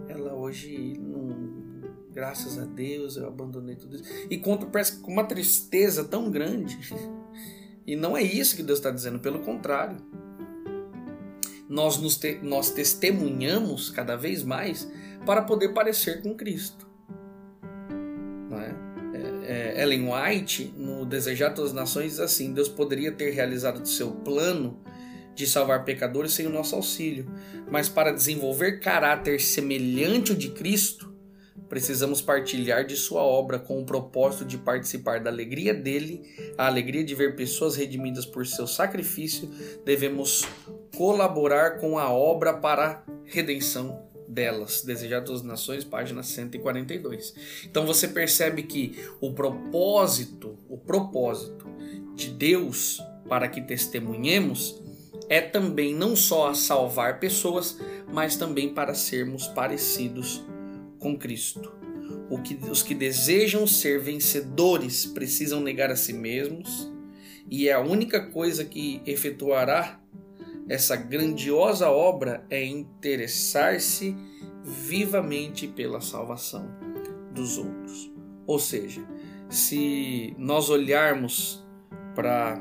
ela 0.08 0.34
hoje 0.34 0.98
não 0.98 1.62
graças 2.12 2.58
a 2.58 2.64
Deus 2.64 3.16
eu 3.16 3.26
abandonei 3.26 3.74
tudo 3.74 3.96
isso. 3.96 4.04
E 4.30 4.36
conta 4.38 4.66
parece 4.66 4.98
com 5.00 5.12
uma 5.12 5.24
tristeza 5.24 6.04
tão 6.04 6.30
grande. 6.30 6.78
E 7.86 7.96
não 7.96 8.16
é 8.16 8.22
isso 8.22 8.54
que 8.54 8.62
Deus 8.62 8.78
está 8.78 8.90
dizendo, 8.90 9.18
pelo 9.18 9.40
contrário. 9.40 9.96
Nós, 11.68 11.98
nos 11.98 12.16
te, 12.16 12.38
nós 12.42 12.70
testemunhamos 12.70 13.90
cada 13.90 14.14
vez 14.14 14.42
mais 14.42 14.88
para 15.24 15.42
poder 15.42 15.70
parecer 15.70 16.22
com 16.22 16.34
Cristo. 16.34 16.86
Não 18.50 18.60
é? 18.60 18.74
É, 19.14 19.74
é, 19.78 19.82
Ellen 19.82 20.08
White, 20.12 20.74
no 20.76 21.06
Desejar 21.06 21.54
Todas 21.54 21.70
as 21.70 21.76
Nações, 21.76 22.12
diz 22.12 22.20
assim: 22.20 22.52
Deus 22.52 22.68
poderia 22.68 23.10
ter 23.10 23.30
realizado 23.30 23.82
o 23.82 23.86
seu 23.86 24.12
plano 24.12 24.78
de 25.34 25.46
salvar 25.46 25.84
pecadores 25.84 26.32
sem 26.32 26.46
o 26.46 26.50
nosso 26.50 26.74
auxílio, 26.74 27.26
mas 27.70 27.88
para 27.88 28.12
desenvolver 28.12 28.80
caráter 28.80 29.40
semelhante 29.40 30.32
ao 30.32 30.38
de 30.38 30.50
Cristo, 30.50 31.12
precisamos 31.68 32.20
partilhar 32.20 32.84
de 32.84 32.96
sua 32.96 33.22
obra 33.22 33.58
com 33.58 33.80
o 33.80 33.86
propósito 33.86 34.44
de 34.44 34.58
participar 34.58 35.20
da 35.20 35.30
alegria 35.30 35.72
dele, 35.72 36.22
a 36.58 36.66
alegria 36.66 37.02
de 37.02 37.14
ver 37.14 37.34
pessoas 37.34 37.76
redimidas 37.76 38.26
por 38.26 38.46
seu 38.46 38.66
sacrifício. 38.66 39.50
Devemos 39.84 40.44
colaborar 40.96 41.78
com 41.78 41.98
a 41.98 42.12
obra 42.12 42.52
para 42.52 42.90
a 42.90 43.02
redenção 43.24 44.02
delas. 44.28 44.82
Desejado 44.82 45.32
das 45.32 45.42
Nações, 45.42 45.84
página 45.84 46.22
142. 46.22 47.34
Então 47.64 47.86
você 47.86 48.08
percebe 48.08 48.64
que 48.64 48.98
o 49.20 49.32
propósito, 49.32 50.58
o 50.68 50.76
propósito 50.76 51.66
de 52.14 52.28
Deus 52.28 53.00
para 53.28 53.48
que 53.48 53.62
testemunhemos 53.62 54.82
é 55.28 55.40
também 55.40 55.94
não 55.94 56.14
só 56.14 56.48
a 56.48 56.54
salvar 56.54 57.20
pessoas, 57.20 57.78
mas 58.12 58.36
também 58.36 58.72
para 58.72 58.94
sermos 58.94 59.46
parecidos 59.48 60.44
com 60.98 61.16
Cristo. 61.16 61.72
Que, 62.44 62.58
os 62.70 62.82
que 62.82 62.94
desejam 62.94 63.66
ser 63.66 64.00
vencedores 64.00 65.04
precisam 65.04 65.60
negar 65.60 65.90
a 65.90 65.96
si 65.96 66.14
mesmos, 66.14 66.90
e 67.50 67.68
é 67.68 67.74
a 67.74 67.80
única 67.80 68.30
coisa 68.30 68.64
que 68.64 69.02
efetuará 69.04 70.00
essa 70.68 70.96
grandiosa 70.96 71.90
obra 71.90 72.46
é 72.48 72.64
interessar-se 72.64 74.16
vivamente 74.64 75.66
pela 75.66 76.00
salvação 76.00 76.66
dos 77.34 77.58
outros. 77.58 78.10
Ou 78.46 78.58
seja, 78.58 79.04
se 79.50 80.34
nós 80.38 80.70
olharmos 80.70 81.62
para 82.14 82.58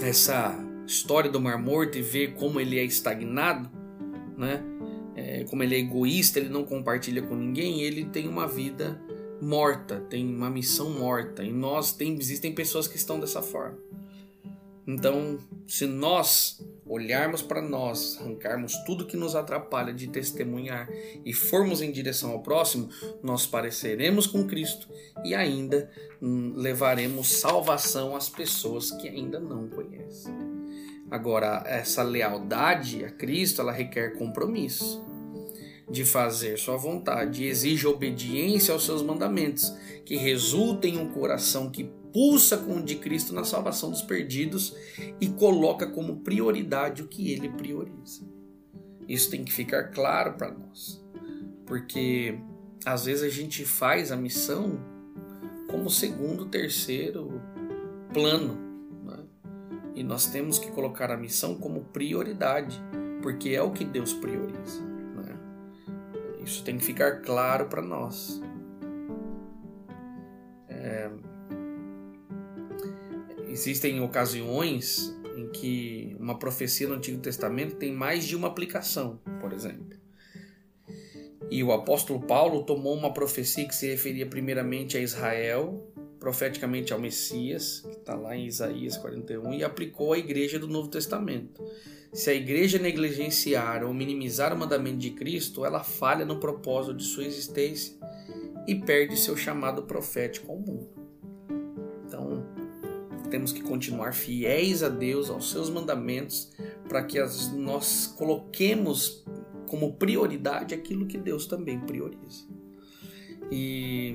essa 0.00 0.67
história 0.88 1.30
do 1.30 1.38
Mar 1.38 1.58
Morto 1.58 1.98
e 1.98 2.02
ver 2.02 2.34
como 2.34 2.58
ele 2.58 2.78
é 2.78 2.84
estagnado, 2.84 3.70
né? 4.36 4.64
É, 5.14 5.44
como 5.44 5.62
ele 5.62 5.74
é 5.74 5.78
egoísta, 5.78 6.38
ele 6.38 6.48
não 6.48 6.64
compartilha 6.64 7.20
com 7.20 7.34
ninguém, 7.34 7.82
ele 7.82 8.04
tem 8.06 8.26
uma 8.26 8.46
vida 8.46 9.00
morta, 9.40 10.00
tem 10.08 10.26
uma 10.34 10.48
missão 10.48 10.90
morta. 10.90 11.44
E 11.44 11.52
nós 11.52 11.92
tem, 11.92 12.16
existem 12.16 12.54
pessoas 12.54 12.88
que 12.88 12.96
estão 12.96 13.20
dessa 13.20 13.42
forma. 13.42 13.76
Então, 14.86 15.38
se 15.66 15.86
nós 15.86 16.64
olharmos 16.86 17.42
para 17.42 17.60
nós, 17.60 18.16
arrancarmos 18.18 18.74
tudo 18.86 19.04
que 19.04 19.18
nos 19.18 19.36
atrapalha 19.36 19.92
de 19.92 20.06
testemunhar 20.06 20.88
e 21.22 21.34
formos 21.34 21.82
em 21.82 21.92
direção 21.92 22.30
ao 22.30 22.42
próximo, 22.42 22.88
nós 23.22 23.46
pareceremos 23.46 24.26
com 24.26 24.46
Cristo 24.46 24.88
e 25.22 25.34
ainda 25.34 25.90
hum, 26.22 26.54
levaremos 26.56 27.28
salvação 27.28 28.16
às 28.16 28.30
pessoas 28.30 28.90
que 28.92 29.06
ainda 29.06 29.38
não 29.38 29.68
conhecem. 29.68 30.57
Agora, 31.10 31.62
essa 31.66 32.02
lealdade 32.02 33.04
a 33.04 33.10
Cristo, 33.10 33.60
ela 33.60 33.72
requer 33.72 34.16
compromisso 34.16 35.06
de 35.90 36.04
fazer 36.04 36.58
sua 36.58 36.76
vontade, 36.76 37.44
exige 37.44 37.86
obediência 37.86 38.74
aos 38.74 38.84
seus 38.84 39.02
mandamentos, 39.02 39.72
que 40.04 40.16
resulta 40.16 40.86
em 40.86 40.98
um 40.98 41.08
coração 41.08 41.70
que 41.70 41.84
pulsa 42.12 42.58
com 42.58 42.76
o 42.76 42.82
de 42.82 42.96
Cristo 42.96 43.34
na 43.34 43.44
salvação 43.44 43.90
dos 43.90 44.02
perdidos 44.02 44.74
e 45.20 45.28
coloca 45.28 45.86
como 45.86 46.20
prioridade 46.20 47.02
o 47.02 47.08
que 47.08 47.32
ele 47.32 47.48
prioriza. 47.48 48.22
Isso 49.08 49.30
tem 49.30 49.44
que 49.44 49.52
ficar 49.52 49.84
claro 49.84 50.34
para 50.34 50.50
nós, 50.50 51.02
porque 51.64 52.38
às 52.84 53.06
vezes 53.06 53.22
a 53.22 53.28
gente 53.30 53.64
faz 53.64 54.12
a 54.12 54.16
missão 54.16 54.78
como 55.68 55.88
segundo, 55.90 56.46
terceiro 56.46 57.40
plano? 58.12 58.67
E 59.98 60.04
nós 60.04 60.26
temos 60.26 60.60
que 60.60 60.70
colocar 60.70 61.10
a 61.10 61.16
missão 61.16 61.56
como 61.56 61.80
prioridade, 61.86 62.80
porque 63.20 63.48
é 63.50 63.60
o 63.60 63.72
que 63.72 63.84
Deus 63.84 64.12
prioriza. 64.12 64.80
Né? 64.80 65.36
Isso 66.44 66.62
tem 66.62 66.78
que 66.78 66.84
ficar 66.84 67.20
claro 67.20 67.66
para 67.66 67.82
nós. 67.82 68.40
É, 70.68 71.10
Existem 73.48 74.00
ocasiões 74.00 75.12
em 75.36 75.48
que 75.48 76.16
uma 76.20 76.38
profecia 76.38 76.86
no 76.86 76.94
Antigo 76.94 77.18
Testamento 77.18 77.74
tem 77.74 77.92
mais 77.92 78.24
de 78.24 78.36
uma 78.36 78.46
aplicação, 78.46 79.18
por 79.40 79.52
exemplo. 79.52 79.98
E 81.50 81.64
o 81.64 81.72
apóstolo 81.72 82.20
Paulo 82.20 82.62
tomou 82.62 82.94
uma 82.96 83.12
profecia 83.12 83.66
que 83.66 83.74
se 83.74 83.88
referia 83.88 84.26
primeiramente 84.26 84.96
a 84.96 85.00
Israel, 85.00 85.90
profeticamente 86.18 86.92
ao 86.92 86.98
Messias, 86.98 87.80
que 87.80 87.96
está 87.96 88.14
lá 88.14 88.36
em 88.36 88.46
Isaías 88.46 88.96
41, 88.96 89.54
e 89.54 89.64
aplicou 89.64 90.12
à 90.12 90.18
igreja 90.18 90.58
do 90.58 90.68
Novo 90.68 90.88
Testamento. 90.88 91.62
Se 92.12 92.30
a 92.30 92.34
igreja 92.34 92.78
negligenciar 92.78 93.84
ou 93.84 93.92
minimizar 93.92 94.52
o 94.52 94.58
mandamento 94.58 94.98
de 94.98 95.10
Cristo, 95.10 95.64
ela 95.64 95.84
falha 95.84 96.24
no 96.24 96.40
propósito 96.40 96.94
de 96.94 97.04
sua 97.04 97.24
existência 97.24 97.94
e 98.66 98.74
perde 98.74 99.16
seu 99.16 99.36
chamado 99.36 99.82
profético 99.82 100.50
ao 100.50 100.58
mundo 100.58 100.98
temos 103.28 103.52
que 103.52 103.62
continuar 103.62 104.12
fiéis 104.12 104.82
a 104.82 104.88
Deus, 104.88 105.30
aos 105.30 105.50
seus 105.50 105.70
mandamentos, 105.70 106.50
para 106.88 107.04
que 107.04 107.18
as, 107.18 107.52
nós 107.52 108.06
coloquemos 108.06 109.24
como 109.66 109.94
prioridade 109.94 110.74
aquilo 110.74 111.06
que 111.06 111.18
Deus 111.18 111.46
também 111.46 111.78
prioriza. 111.78 112.46
E 113.50 114.14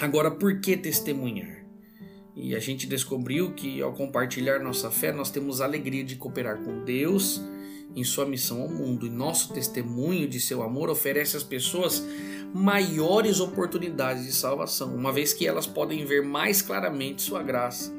agora, 0.00 0.30
por 0.30 0.60
que 0.60 0.76
testemunhar? 0.76 1.64
E 2.34 2.54
a 2.54 2.60
gente 2.60 2.86
descobriu 2.86 3.52
que 3.52 3.82
ao 3.82 3.92
compartilhar 3.92 4.60
nossa 4.60 4.90
fé, 4.90 5.12
nós 5.12 5.30
temos 5.30 5.60
a 5.60 5.64
alegria 5.64 6.04
de 6.04 6.16
cooperar 6.16 6.58
com 6.58 6.84
Deus 6.84 7.40
em 7.96 8.04
sua 8.04 8.24
missão 8.24 8.62
ao 8.62 8.68
mundo. 8.68 9.06
E 9.06 9.10
nosso 9.10 9.52
testemunho 9.52 10.28
de 10.28 10.38
seu 10.38 10.62
amor 10.62 10.88
oferece 10.88 11.36
às 11.36 11.42
pessoas 11.42 12.04
maiores 12.54 13.40
oportunidades 13.40 14.24
de 14.24 14.32
salvação, 14.32 14.94
uma 14.94 15.12
vez 15.12 15.32
que 15.32 15.46
elas 15.46 15.66
podem 15.66 16.04
ver 16.04 16.22
mais 16.22 16.62
claramente 16.62 17.22
sua 17.22 17.42
graça 17.42 17.92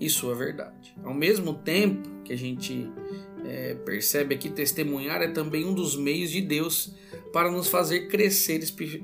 e 0.00 0.08
sua 0.08 0.34
verdade. 0.34 0.94
Ao 1.02 1.12
mesmo 1.12 1.54
tempo 1.54 2.08
que 2.24 2.32
a 2.32 2.38
gente 2.38 2.90
é, 3.44 3.74
percebe 3.74 4.34
aqui, 4.34 4.48
testemunhar 4.48 5.22
é 5.22 5.28
também 5.28 5.64
um 5.64 5.74
dos 5.74 5.96
meios 5.96 6.30
de 6.30 6.40
Deus 6.40 6.94
para 7.32 7.50
nos 7.50 7.68
fazer 7.68 8.08
crescer 8.08 8.60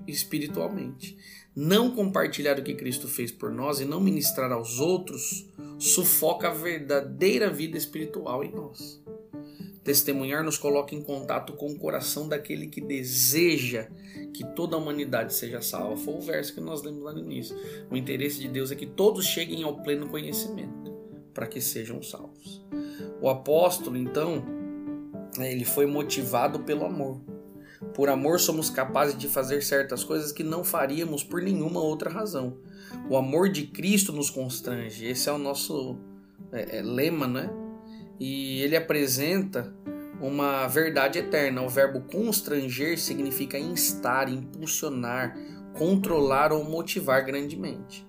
espiritualmente. 0.06 1.16
Não 1.54 1.90
compartilhar 1.90 2.58
o 2.58 2.62
que 2.62 2.74
Cristo 2.74 3.06
fez 3.06 3.30
por 3.30 3.50
nós 3.50 3.78
e 3.78 3.84
não 3.84 4.00
ministrar 4.00 4.50
aos 4.50 4.80
outros 4.80 5.46
sufoca 5.78 6.48
a 6.48 6.54
verdadeira 6.54 7.50
vida 7.50 7.76
espiritual 7.76 8.42
em 8.42 8.50
nós. 8.50 9.02
Testemunhar 9.84 10.44
nos 10.44 10.56
coloca 10.56 10.94
em 10.94 11.02
contato 11.02 11.54
com 11.54 11.66
o 11.66 11.78
coração 11.78 12.28
daquele 12.28 12.68
que 12.68 12.80
deseja 12.80 13.88
que 14.32 14.44
toda 14.54 14.76
a 14.76 14.78
humanidade 14.78 15.34
seja 15.34 15.60
salva. 15.60 15.96
Foi 15.96 16.14
o 16.14 16.20
verso 16.20 16.54
que 16.54 16.60
nós 16.60 16.82
lemos 16.82 17.02
lá 17.02 17.12
no 17.12 17.18
início. 17.18 17.56
O 17.90 17.96
interesse 17.96 18.38
de 18.38 18.48
Deus 18.48 18.70
é 18.70 18.76
que 18.76 18.86
todos 18.86 19.26
cheguem 19.26 19.64
ao 19.64 19.82
pleno 19.82 20.08
conhecimento, 20.08 20.92
para 21.34 21.46
que 21.46 21.60
sejam 21.60 22.00
salvos. 22.00 22.64
O 23.20 23.28
apóstolo, 23.28 23.96
então, 23.96 24.44
ele 25.38 25.64
foi 25.64 25.84
motivado 25.84 26.60
pelo 26.60 26.84
amor. 26.84 27.20
Por 27.94 28.08
amor 28.08 28.40
somos 28.40 28.70
capazes 28.70 29.16
de 29.16 29.28
fazer 29.28 29.62
certas 29.62 30.02
coisas 30.04 30.32
que 30.32 30.42
não 30.42 30.64
faríamos 30.64 31.22
por 31.22 31.42
nenhuma 31.42 31.80
outra 31.80 32.10
razão. 32.10 32.56
O 33.08 33.16
amor 33.16 33.48
de 33.48 33.66
Cristo 33.66 34.12
nos 34.12 34.30
constrange. 34.30 35.06
Esse 35.06 35.28
é 35.28 35.32
o 35.32 35.38
nosso 35.38 35.98
é, 36.52 36.78
é, 36.78 36.82
lema, 36.82 37.26
né? 37.26 37.50
e 38.24 38.62
ele 38.62 38.76
apresenta 38.76 39.74
uma 40.20 40.68
verdade 40.68 41.18
eterna. 41.18 41.60
O 41.62 41.68
verbo 41.68 42.02
constranger 42.02 42.96
significa 42.96 43.58
instar, 43.58 44.32
impulsionar, 44.32 45.36
controlar 45.74 46.52
ou 46.52 46.62
motivar 46.62 47.24
grandemente. 47.24 48.06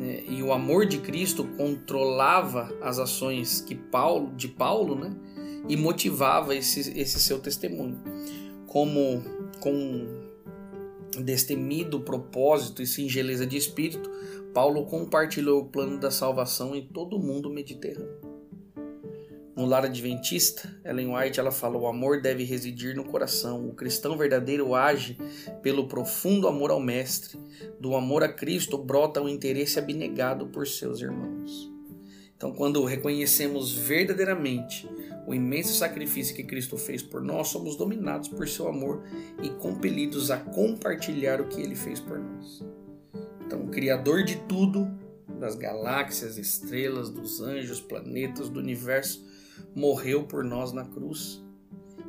É, 0.00 0.24
e 0.28 0.42
o 0.44 0.52
amor 0.52 0.86
de 0.86 0.98
Cristo 0.98 1.42
controlava 1.56 2.72
as 2.80 3.00
ações 3.00 3.60
que 3.60 3.74
Paulo, 3.74 4.32
de 4.36 4.46
Paulo 4.46 4.94
né, 4.94 5.10
e 5.68 5.76
motivava 5.76 6.54
esse, 6.54 6.96
esse 6.96 7.18
seu 7.18 7.40
testemunho. 7.40 7.98
Como 8.76 9.22
com 9.58 10.06
destemido 11.24 12.00
propósito 12.00 12.82
e 12.82 12.86
singeleza 12.86 13.46
de 13.46 13.56
espírito, 13.56 14.10
Paulo 14.52 14.84
compartilhou 14.84 15.62
o 15.62 15.64
plano 15.64 15.98
da 15.98 16.10
salvação 16.10 16.76
em 16.76 16.86
todo 16.86 17.16
o 17.16 17.18
mundo 17.18 17.48
mediterrâneo. 17.48 18.20
No 19.56 19.64
lar 19.64 19.86
adventista, 19.86 20.78
Ellen 20.84 21.16
White 21.16 21.40
ela 21.40 21.50
fala: 21.50 21.78
o 21.78 21.86
amor 21.86 22.20
deve 22.20 22.44
residir 22.44 22.94
no 22.94 23.04
coração. 23.04 23.66
O 23.66 23.72
cristão 23.72 24.14
verdadeiro 24.14 24.74
age 24.74 25.16
pelo 25.62 25.88
profundo 25.88 26.46
amor 26.46 26.70
ao 26.70 26.78
Mestre. 26.78 27.38
Do 27.80 27.96
amor 27.96 28.22
a 28.22 28.28
Cristo 28.30 28.76
brota 28.76 29.22
o 29.22 29.28
interesse 29.30 29.78
abnegado 29.78 30.48
por 30.48 30.66
seus 30.66 31.00
irmãos. 31.00 31.72
Então, 32.36 32.52
quando 32.52 32.84
reconhecemos 32.84 33.72
verdadeiramente 33.72 34.86
o 35.26 35.34
imenso 35.34 35.74
sacrifício 35.74 36.36
que 36.36 36.44
Cristo 36.44 36.78
fez 36.78 37.02
por 37.02 37.20
nós, 37.20 37.48
somos 37.48 37.76
dominados 37.76 38.28
por 38.28 38.48
seu 38.48 38.68
amor 38.68 39.02
e 39.42 39.50
compelidos 39.50 40.30
a 40.30 40.36
compartilhar 40.36 41.40
o 41.40 41.48
que 41.48 41.60
ele 41.60 41.74
fez 41.74 41.98
por 41.98 42.18
nós. 42.18 42.64
Então, 43.44 43.64
o 43.64 43.68
Criador 43.68 44.22
de 44.22 44.36
tudo, 44.48 44.88
das 45.40 45.56
galáxias, 45.56 46.38
estrelas, 46.38 47.10
dos 47.10 47.40
anjos, 47.40 47.80
planetas, 47.80 48.48
do 48.48 48.60
universo, 48.60 49.26
morreu 49.74 50.24
por 50.24 50.44
nós 50.44 50.72
na 50.72 50.84
cruz. 50.84 51.42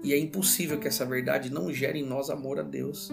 E 0.03 0.13
é 0.13 0.17
impossível 0.17 0.79
que 0.79 0.87
essa 0.87 1.05
verdade 1.05 1.51
não 1.51 1.73
gere 1.73 1.99
em 1.99 2.05
nós 2.05 2.29
amor 2.29 2.59
a 2.59 2.63
Deus 2.63 3.11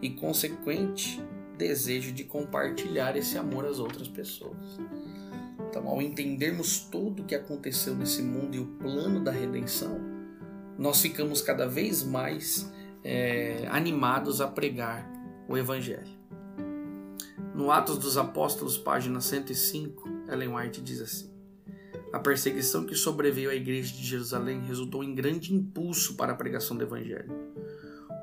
e 0.00 0.10
consequente 0.10 1.20
desejo 1.58 2.12
de 2.12 2.24
compartilhar 2.24 3.16
esse 3.16 3.36
amor 3.36 3.66
às 3.66 3.78
outras 3.78 4.08
pessoas. 4.08 4.78
Então, 5.70 5.86
ao 5.86 6.02
entendermos 6.02 6.80
tudo 6.80 7.22
o 7.22 7.24
que 7.24 7.32
aconteceu 7.32 7.94
nesse 7.94 8.20
mundo 8.22 8.56
e 8.56 8.58
o 8.58 8.66
plano 8.66 9.22
da 9.22 9.30
redenção, 9.30 10.00
nós 10.76 11.00
ficamos 11.00 11.40
cada 11.40 11.68
vez 11.68 12.02
mais 12.02 12.68
é, 13.04 13.68
animados 13.70 14.40
a 14.40 14.48
pregar 14.48 15.08
o 15.48 15.56
Evangelho. 15.56 16.18
No 17.54 17.70
Atos 17.70 17.98
dos 17.98 18.16
Apóstolos, 18.16 18.76
página 18.76 19.20
105, 19.20 20.08
Ellen 20.28 20.56
White 20.56 20.80
diz 20.80 21.00
assim: 21.00 21.30
A 22.12 22.18
perseguição 22.18 22.84
que 22.84 22.96
sobreveio 22.96 23.50
à 23.50 23.54
igreja 23.54 23.94
de 23.94 24.02
Jerusalém 24.02 24.60
resultou 24.66 25.04
em 25.04 25.14
grande 25.14 25.54
impulso 25.54 26.16
para 26.16 26.32
a 26.32 26.36
pregação 26.36 26.76
do 26.76 26.82
Evangelho. 26.82 27.49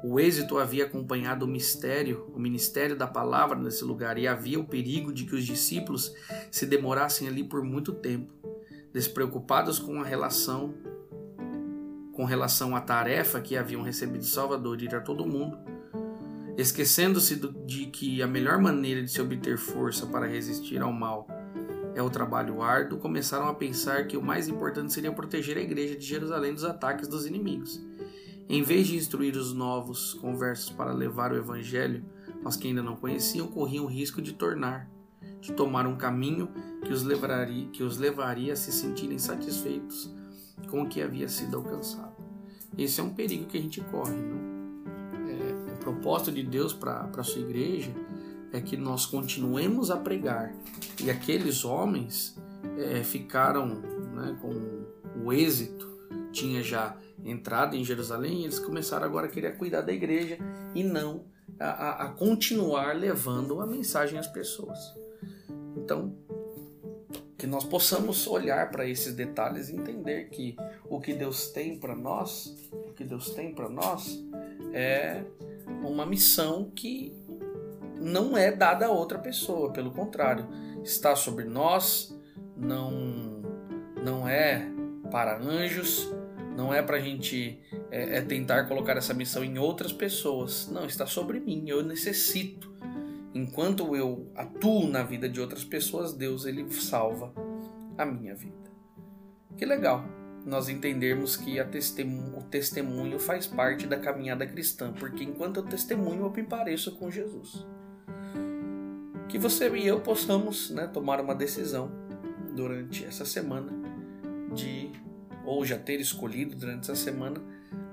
O 0.04 0.20
êxito 0.20 0.58
havia 0.58 0.86
acompanhado 0.86 1.46
o 1.46 1.48
mistério, 1.48 2.32
o 2.34 2.40
ministério 2.40 2.96
da 2.96 3.08
palavra 3.08 3.58
nesse 3.58 3.84
lugar, 3.84 4.18
e 4.18 4.28
havia 4.28 4.60
o 4.60 4.66
perigo 4.66 5.12
de 5.12 5.26
que 5.26 5.36
os 5.36 5.46
discípulos 5.46 6.14
se 6.52 6.66
demorassem 6.66 7.28
ali 7.28 7.44
por 7.44 7.64
muito 7.64 7.94
tempo, 7.94 8.32
despreocupados 8.94 9.80
com 9.80 10.00
a 10.02 10.06
relação 10.06 10.74
com 12.14 12.26
relação 12.26 12.76
à 12.76 12.82
tarefa 12.82 13.40
que 13.40 13.56
haviam 13.56 13.84
recebido 13.84 14.26
Salvador 14.26 14.76
de 14.76 14.86
ir 14.86 14.96
a 14.96 15.00
todo 15.00 15.24
mundo, 15.24 15.56
esquecendo-se 16.58 17.36
de 17.64 17.86
que 17.86 18.24
a 18.24 18.28
melhor 18.28 18.60
maneira 18.60 19.04
de 19.04 19.12
se 19.12 19.22
obter 19.22 19.56
força 19.56 20.08
para 20.08 20.26
resistir 20.26 20.82
ao 20.82 20.92
mal 20.92 21.28
é 21.94 22.02
o 22.02 22.10
trabalho 22.10 22.64
árduo, 22.64 22.98
começaram 22.98 23.48
a 23.48 23.54
pensar 23.54 24.08
que 24.08 24.18
o 24.18 24.22
mais 24.22 24.48
importante 24.48 24.92
seria 24.92 25.12
proteger 25.12 25.58
a 25.58 25.62
igreja 25.62 25.96
de 25.96 26.06
Jerusalém 26.06 26.56
dos 26.56 26.64
ataques 26.64 27.08
dos 27.08 27.28
inimigos. 27.28 27.80
Em 28.50 28.64
vez 28.64 28.88
de 28.88 28.96
instruir 28.96 29.36
os 29.36 29.54
novos 29.54 30.14
conversos 30.14 30.70
para 30.70 30.94
levar 30.94 31.34
o 31.34 31.38
evangelho 31.38 32.06
aos 32.46 32.56
que 32.56 32.68
ainda 32.68 32.82
não 32.82 32.96
conheciam, 32.96 33.48
corriam 33.48 33.86
o 33.86 33.90
risco 33.90 34.22
de 34.22 34.34
tornar, 34.34 34.90
de 35.42 35.52
tomar 35.52 35.86
um 35.86 35.98
caminho 35.98 36.50
que 36.82 36.94
os 36.94 37.04
levaria, 37.04 37.68
que 37.68 37.84
os 37.84 37.98
levaria 37.98 38.54
a 38.54 38.56
se 38.56 38.72
sentirem 38.72 39.20
satisfeitos 39.20 40.10
com 40.70 40.84
o 40.84 40.88
que 40.88 41.02
havia 41.02 41.28
sido 41.28 41.58
alcançado. 41.58 42.16
Esse 42.78 43.02
é 43.02 43.04
um 43.04 43.10
perigo 43.10 43.46
que 43.46 43.58
a 43.58 43.62
gente 43.62 43.82
corre. 43.82 44.16
É, 44.16 45.74
o 45.74 45.78
propósito 45.80 46.32
de 46.32 46.44
Deus 46.44 46.74
para 46.74 47.10
a 47.18 47.24
sua 47.24 47.42
igreja 47.42 47.92
é 48.54 48.62
que 48.62 48.78
nós 48.78 49.06
continuemos 49.06 49.92
a 49.92 49.98
pregar. 49.98 50.54
E 51.04 51.12
aqueles 51.12 51.66
homens 51.66 52.38
é, 52.78 53.04
ficaram 53.04 53.68
né, 54.14 54.38
com 54.42 55.24
o 55.24 55.34
êxito, 55.34 55.88
tinha 56.32 56.64
já 56.64 56.98
entrado 57.24 57.76
em 57.76 57.84
Jerusalém, 57.84 58.44
eles 58.44 58.60
começaram 58.60 59.06
agora 59.06 59.28
a 59.28 59.30
querer 59.30 59.58
cuidar 59.58 59.82
da 59.82 59.94
igreja 59.94 60.38
e 60.74 60.84
não 60.84 61.26
a, 61.60 61.68
a, 61.68 62.06
a 62.06 62.10
continuar 62.10 62.96
levando 62.96 63.62
a 63.62 63.68
mensagem 63.68 64.20
às 64.20 64.28
pessoas. 64.28 64.78
Então, 65.76 66.16
que 67.38 67.46
nós 67.46 67.64
possamos 67.64 68.26
olhar 68.28 68.72
para 68.72 68.88
esses 68.88 69.14
detalhes 69.14 69.70
e 69.70 69.76
entender 69.76 70.30
que 70.30 70.56
o 70.90 71.00
que 71.00 71.14
Deus 71.14 71.50
tem 71.50 71.78
para 71.78 71.96
nós, 71.96 72.58
o 72.72 72.94
que 72.94 73.04
Deus 73.04 73.30
tem 73.32 73.54
para 73.54 73.70
nós 73.70 74.24
é 74.74 75.24
uma 75.84 76.06
missão 76.06 76.72
que 76.76 77.16
não 78.00 78.38
é 78.38 78.52
dada 78.52 78.88
a 78.88 78.92
outra 78.92 79.20
pessoa, 79.20 79.72
pelo 79.72 79.92
contrário, 79.92 80.48
está 80.84 81.16
sobre 81.16 81.46
nós, 81.46 82.16
não 82.56 83.38
não 84.04 84.28
é 84.28 84.66
para 85.12 85.38
anjos, 85.38 86.10
não 86.58 86.74
é 86.74 86.82
para 86.82 86.98
a 86.98 87.00
gente 87.00 87.60
é, 87.92 88.18
é 88.18 88.22
tentar 88.22 88.64
colocar 88.64 88.98
essa 88.98 89.14
missão 89.14 89.44
em 89.44 89.60
outras 89.60 89.94
pessoas, 89.94 90.68
não 90.72 90.88
está 90.88 91.06
sobre 91.06 91.40
mim. 91.40 91.64
Eu 91.68 91.84
necessito 91.84 92.76
enquanto 93.32 93.96
eu 93.96 94.32
atuo 94.36 94.88
na 94.88 95.04
vida 95.04 95.30
de 95.30 95.40
outras 95.40 95.64
pessoas, 95.64 96.14
Deus 96.14 96.48
ele 96.48 96.68
salva 96.72 97.32
a 97.96 98.04
minha 98.04 98.34
vida. 98.34 98.56
Que 99.56 99.66
legal 99.66 100.04
nós 100.44 100.68
entendermos 100.68 101.36
que 101.36 101.64
testemunho, 101.66 102.40
o 102.40 102.44
testemunho 102.44 103.20
faz 103.20 103.46
parte 103.46 103.86
da 103.86 104.00
caminhada 104.00 104.48
cristã, 104.48 104.92
porque 104.94 105.24
enquanto 105.24 105.58
eu 105.58 105.64
testemunho, 105.64 106.24
eu 106.24 106.32
me 106.32 106.42
pareço 106.42 106.96
com 106.96 107.12
Jesus. 107.12 107.68
Que 109.28 109.38
você 109.38 109.70
e 109.70 109.86
eu 109.86 110.00
possamos 110.00 110.72
né, 110.72 110.88
tomar 110.88 111.20
uma 111.22 111.36
decisão 111.36 111.92
durante 112.56 113.06
essa 113.06 113.26
semana 113.26 113.72
de, 114.56 114.90
ou 115.48 115.66
já 115.66 115.80
ter 115.80 116.00
escolhido 116.00 116.56
durante 116.56 116.82
essa 116.82 116.96
semana, 116.96 117.42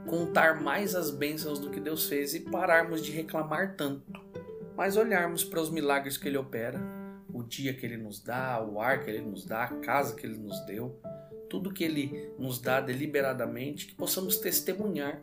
contar 0.07 0.61
mais 0.61 0.95
as 0.95 1.11
bênçãos 1.11 1.59
do 1.59 1.71
que 1.71 1.81
Deus 1.81 2.07
fez 2.07 2.35
e 2.35 2.41
pararmos 2.41 3.03
de 3.03 3.11
reclamar 3.11 3.75
tanto 3.77 4.23
mas 4.77 4.97
olharmos 4.97 5.45
para 5.45 5.61
os 5.61 5.71
milagres 5.71 6.17
que 6.17 6.29
Ele 6.29 6.37
opera, 6.37 6.81
o 7.33 7.43
dia 7.43 7.73
que 7.75 7.87
Ele 7.87 7.97
nos 7.97 8.21
dá, 8.21 8.63
o 8.63 8.81
ar 8.81 9.05
que 9.05 9.11
Ele 9.11 9.21
nos 9.21 9.45
dá, 9.45 9.65
a 9.65 9.77
casa 9.77 10.15
que 10.15 10.27
Ele 10.27 10.37
nos 10.37 10.59
deu, 10.67 11.01
tudo 11.49 11.73
que 11.73 11.85
Ele 11.85 12.31
nos 12.39 12.61
dá 12.61 12.81
deliberadamente, 12.81 13.87
que 13.87 13.95
possamos 13.95 14.39
testemunhar 14.39 15.23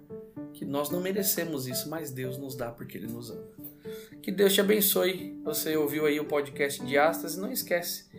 que 0.54 0.66
nós 0.66 0.90
não 0.90 1.02
merecemos 1.02 1.68
isso, 1.68 1.90
mas 1.90 2.12
Deus 2.12 2.38
nos 2.38 2.56
dá 2.56 2.72
porque 2.72 2.98
Ele 2.98 3.08
nos 3.08 3.30
ama. 3.30 3.48
Que 4.22 4.32
Deus 4.32 4.54
te 4.54 4.62
abençoe. 4.62 5.40
Você 5.44 5.76
ouviu 5.76 6.06
aí 6.06 6.20
o 6.20 6.26
podcast 6.26 6.84
Diástase, 6.86 7.40
não 7.40 7.52
esquece 7.52 8.10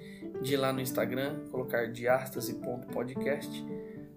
de 0.42 0.54
ir 0.54 0.56
lá 0.56 0.72
no 0.72 0.80
Instagram, 0.80 1.40
colocar 1.50 1.90
diástase.podcast 1.92 3.64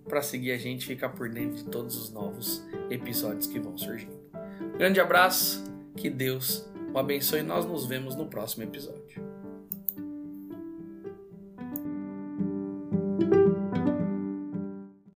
para 0.07 0.21
seguir 0.21 0.51
a 0.51 0.57
gente 0.57 0.83
e 0.83 0.87
ficar 0.87 1.09
por 1.09 1.29
dentro 1.29 1.57
de 1.57 1.65
todos 1.65 1.95
os 1.95 2.11
novos 2.11 2.63
episódios 2.89 3.47
que 3.47 3.59
vão 3.59 3.77
surgindo. 3.77 4.19
Grande 4.77 4.99
abraço, 4.99 5.63
que 5.95 6.09
Deus 6.09 6.69
o 6.93 6.97
abençoe 6.97 7.39
e 7.39 7.43
nós 7.43 7.65
nos 7.65 7.85
vemos 7.85 8.15
no 8.15 8.27
próximo 8.27 8.63
episódio. 8.63 9.34